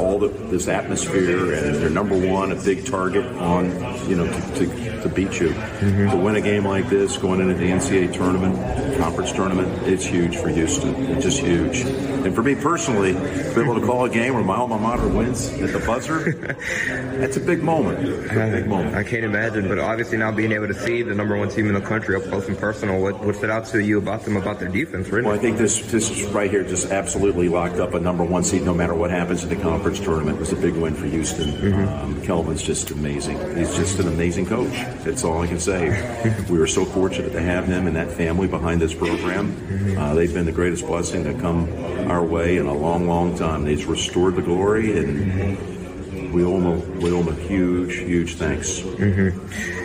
[0.00, 3.66] all the, this atmosphere, and they're number one, a big target on
[4.08, 5.52] you know to, to, to beat you.
[5.80, 8.56] To win a game like this, going into the NCAA tournament,
[8.98, 10.94] conference tournament, it's huge for Houston.
[11.06, 11.80] It's just huge.
[11.80, 15.08] And for me personally, to be able to call a game where my alma mater
[15.08, 16.32] wins at the buzzer,
[17.18, 18.06] that's a big moment.
[18.30, 18.94] A big moment.
[18.94, 21.74] I can't imagine, but obviously now being able to see the number one team in
[21.74, 24.58] the country up close and personal, what, what stood out to you about them, about
[24.58, 25.26] their defense, really?
[25.26, 28.62] Well, I think this this right here just absolutely locked up a number one seed
[28.62, 30.36] no matter what happens in the conference tournament.
[30.36, 31.74] It was a big win for Houston.
[31.74, 33.38] Um, Kelvin's just amazing.
[33.56, 34.72] He's just an amazing coach.
[35.04, 36.44] That's all I can say.
[36.50, 39.96] we were so fortunate to have him and that family behind this program.
[39.98, 41.68] Uh, they've been the greatest blessing to come
[42.10, 43.64] our way in a long, long time.
[43.64, 48.34] They've restored the glory, and we owe them a, we owe them a huge, huge
[48.36, 48.80] thanks.
[48.80, 49.30] hmm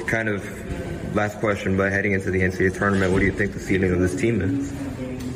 [0.07, 3.59] Kind of last question, but heading into the NCAA tournament, what do you think the
[3.59, 4.71] ceiling of this team is?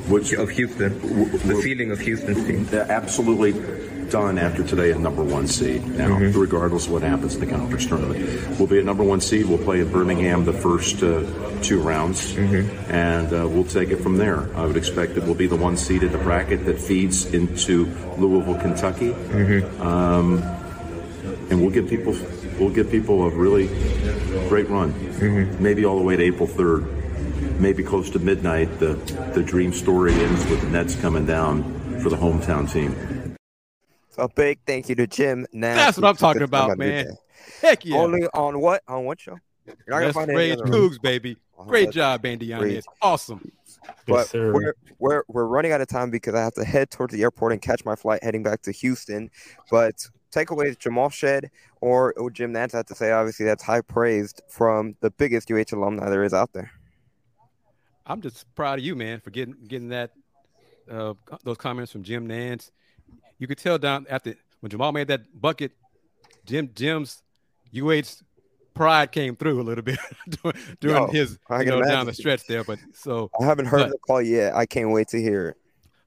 [0.10, 1.00] Which of Houston?
[1.48, 2.68] The ceiling of Houston's team.
[2.74, 3.54] Absolutely
[4.10, 5.86] done after today a number one seed.
[5.88, 8.20] Now, regardless of what happens in the conference tournament,
[8.58, 9.46] we'll be a number one seed.
[9.46, 11.24] We'll play in Birmingham the first uh,
[11.62, 12.36] two rounds,
[12.90, 14.54] and uh, we'll take it from there.
[14.56, 17.86] I would expect that we'll be the one seed in the bracket that feeds into
[18.18, 19.14] Louisville, Kentucky,
[19.80, 20.42] um,
[21.50, 22.16] and we'll give people
[22.60, 23.68] we'll give people a really
[24.50, 24.94] great run,
[25.62, 26.86] maybe all the way to April third.
[27.60, 28.94] Maybe close to midnight, the
[29.36, 31.64] the dream story ends with the Nets coming down
[32.02, 32.96] for the hometown team.
[34.18, 35.46] A big thank you to Jim.
[35.54, 37.16] Now That's what I'm talking about, man.
[37.62, 37.98] Heck yeah.
[37.98, 38.84] Only on what?
[38.88, 39.38] On what show?
[39.66, 40.72] You're not gonna Let's find it rage any.
[40.72, 41.38] Cougs, baby.
[41.58, 42.76] Oh, Great that's job, Bandy, on great.
[42.76, 42.86] this.
[43.02, 43.52] Awesome.
[44.08, 47.22] But we're, we're we're running out of time because I have to head towards the
[47.22, 49.30] airport and catch my flight heading back to Houston.
[49.70, 51.50] But takeaways Jamal Shead
[51.82, 55.76] or, or Jim Nantz have to say, obviously that's high praised from the biggest UH
[55.76, 56.72] alumni there is out there.
[58.06, 60.12] I'm just proud of you, man, for getting getting that
[60.90, 62.72] uh, those comments from Jim Nantz.
[63.38, 65.72] You could tell down after when Jamal made that bucket,
[66.46, 67.22] Jim Jim's
[67.76, 68.22] UH
[68.74, 70.00] pride came through a little bit
[70.80, 72.64] during, Yo, his I you know, down the stretch there.
[72.64, 74.56] But so I haven't heard but- the call yet.
[74.56, 75.58] I can't wait to hear it.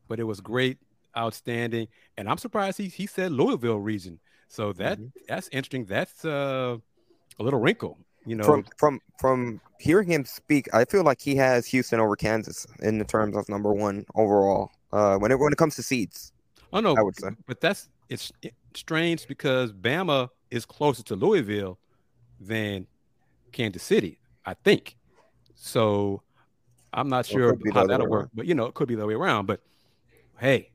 [0.09, 0.79] but it was great,
[1.17, 4.19] outstanding, and I'm surprised he he said Louisville region.
[4.49, 5.07] So that Mm-hmm.
[5.29, 5.87] that's interesting.
[5.87, 6.77] That's uh,
[7.39, 7.97] a little wrinkle,
[8.27, 8.45] you know.
[8.45, 12.99] From from from hearing him speak, I feel like he has Houston over Kansas in
[12.99, 14.71] the terms of number one overall.
[14.93, 16.32] Uh, when it when it comes to seeds,
[16.73, 17.29] Oh no, I would say.
[17.47, 18.33] but that's it's
[18.75, 21.79] strange because Bama is closer to Louisville
[22.41, 22.87] than
[23.53, 24.97] Kansas City, I think.
[25.55, 26.23] So
[26.93, 28.31] I'm not sure the how that'll work, around.
[28.35, 29.47] but you know, it could be the other way around.
[29.47, 29.61] But
[30.39, 30.71] hey,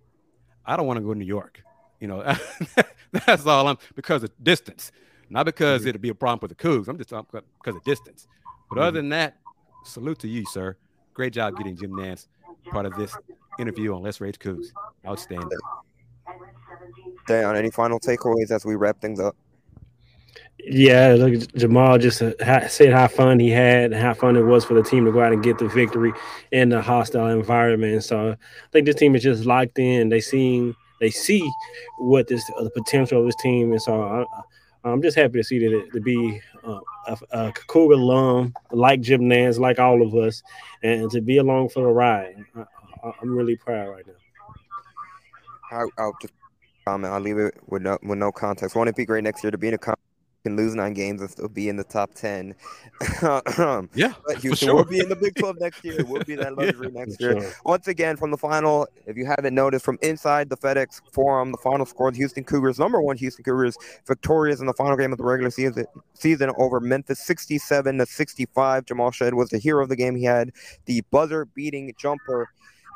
[0.65, 1.61] I don't want to go to New York.
[1.99, 2.35] You know,
[3.25, 4.91] that's all I'm because of distance,
[5.29, 5.89] not because Mm-hmm.
[5.89, 6.87] it'd be a problem for the Cougs.
[6.87, 8.27] I'm just talking because of distance.
[8.69, 9.37] But other than that,
[9.83, 10.77] salute to you, sir.
[11.13, 12.27] Great job getting Jim Nantz
[12.71, 13.15] part of this
[13.59, 14.67] interview on Let's Rage Cougs.
[15.07, 15.57] Outstanding.
[17.27, 19.35] Dan, any final takeaways as we wrap things up?
[20.59, 24.73] Yeah, look, Jamal just uh, said how fun he had, how fun it was for
[24.73, 26.11] the team to go out and get the victory
[26.51, 28.03] in the hostile environment.
[28.03, 28.37] So I
[28.71, 30.09] think this team is just locked in.
[30.09, 31.49] They seen, they see
[31.99, 34.25] what this uh, the potential of this team, and so I,
[34.83, 39.01] I'm just happy to see that it, to be uh, a, a Cougar alum like
[39.01, 40.43] Jim Nantz, like all of us,
[40.83, 42.35] and to be along for the ride.
[42.55, 44.13] I, I'm really proud right now.
[45.71, 46.33] I'll, I'll just
[46.85, 47.13] comment.
[47.13, 48.75] I'll leave it with no with no context.
[48.75, 49.95] Won't it be great next year to be in a con-
[50.47, 52.55] can lose nine games and still be in the top ten?
[53.21, 54.75] yeah, but Houston sure.
[54.75, 55.97] will be in the Big Twelve next year.
[56.05, 57.41] We'll be that luxury next year.
[57.41, 57.51] sure.
[57.65, 61.57] Once again, from the final, if you haven't noticed, from inside the FedEx Forum, the
[61.57, 65.17] final score: the Houston Cougars, number one Houston Cougars, victorious in the final game of
[65.17, 68.85] the regular season season over Memphis, sixty-seven to sixty-five.
[68.85, 70.15] Jamal Shead was the hero of the game.
[70.15, 70.51] He had
[70.85, 72.49] the buzzer-beating jumper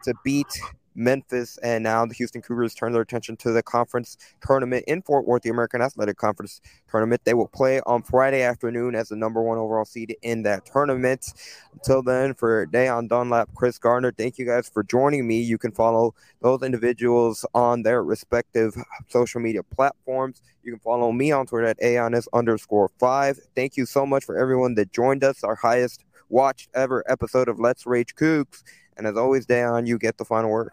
[0.05, 0.47] to beat
[0.95, 5.25] Memphis, and now the Houston Cougars turn their attention to the conference tournament in Fort
[5.25, 7.21] Worth, the American Athletic Conference tournament.
[7.23, 11.33] They will play on Friday afternoon as the number one overall seed in that tournament.
[11.73, 15.41] Until then, for Da'Yon Dunlap, Kris Gardner, thank you guys for joining me.
[15.41, 18.75] You can follow those individuals on their respective
[19.07, 20.41] social media platforms.
[20.63, 23.39] You can follow me on Twitter at Aonis underscore five.
[23.55, 27.59] Thank you so much for everyone that joined us, our highest watched ever episode of
[27.59, 28.63] Let's Rage Cougs.
[28.97, 30.71] And as always, Da'Yon, you get the final word.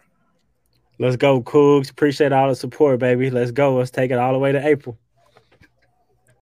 [0.98, 1.90] Let's go, Cougs.
[1.90, 3.30] Appreciate all the support, baby.
[3.30, 3.76] Let's go.
[3.76, 4.98] Let's take it all the way to April.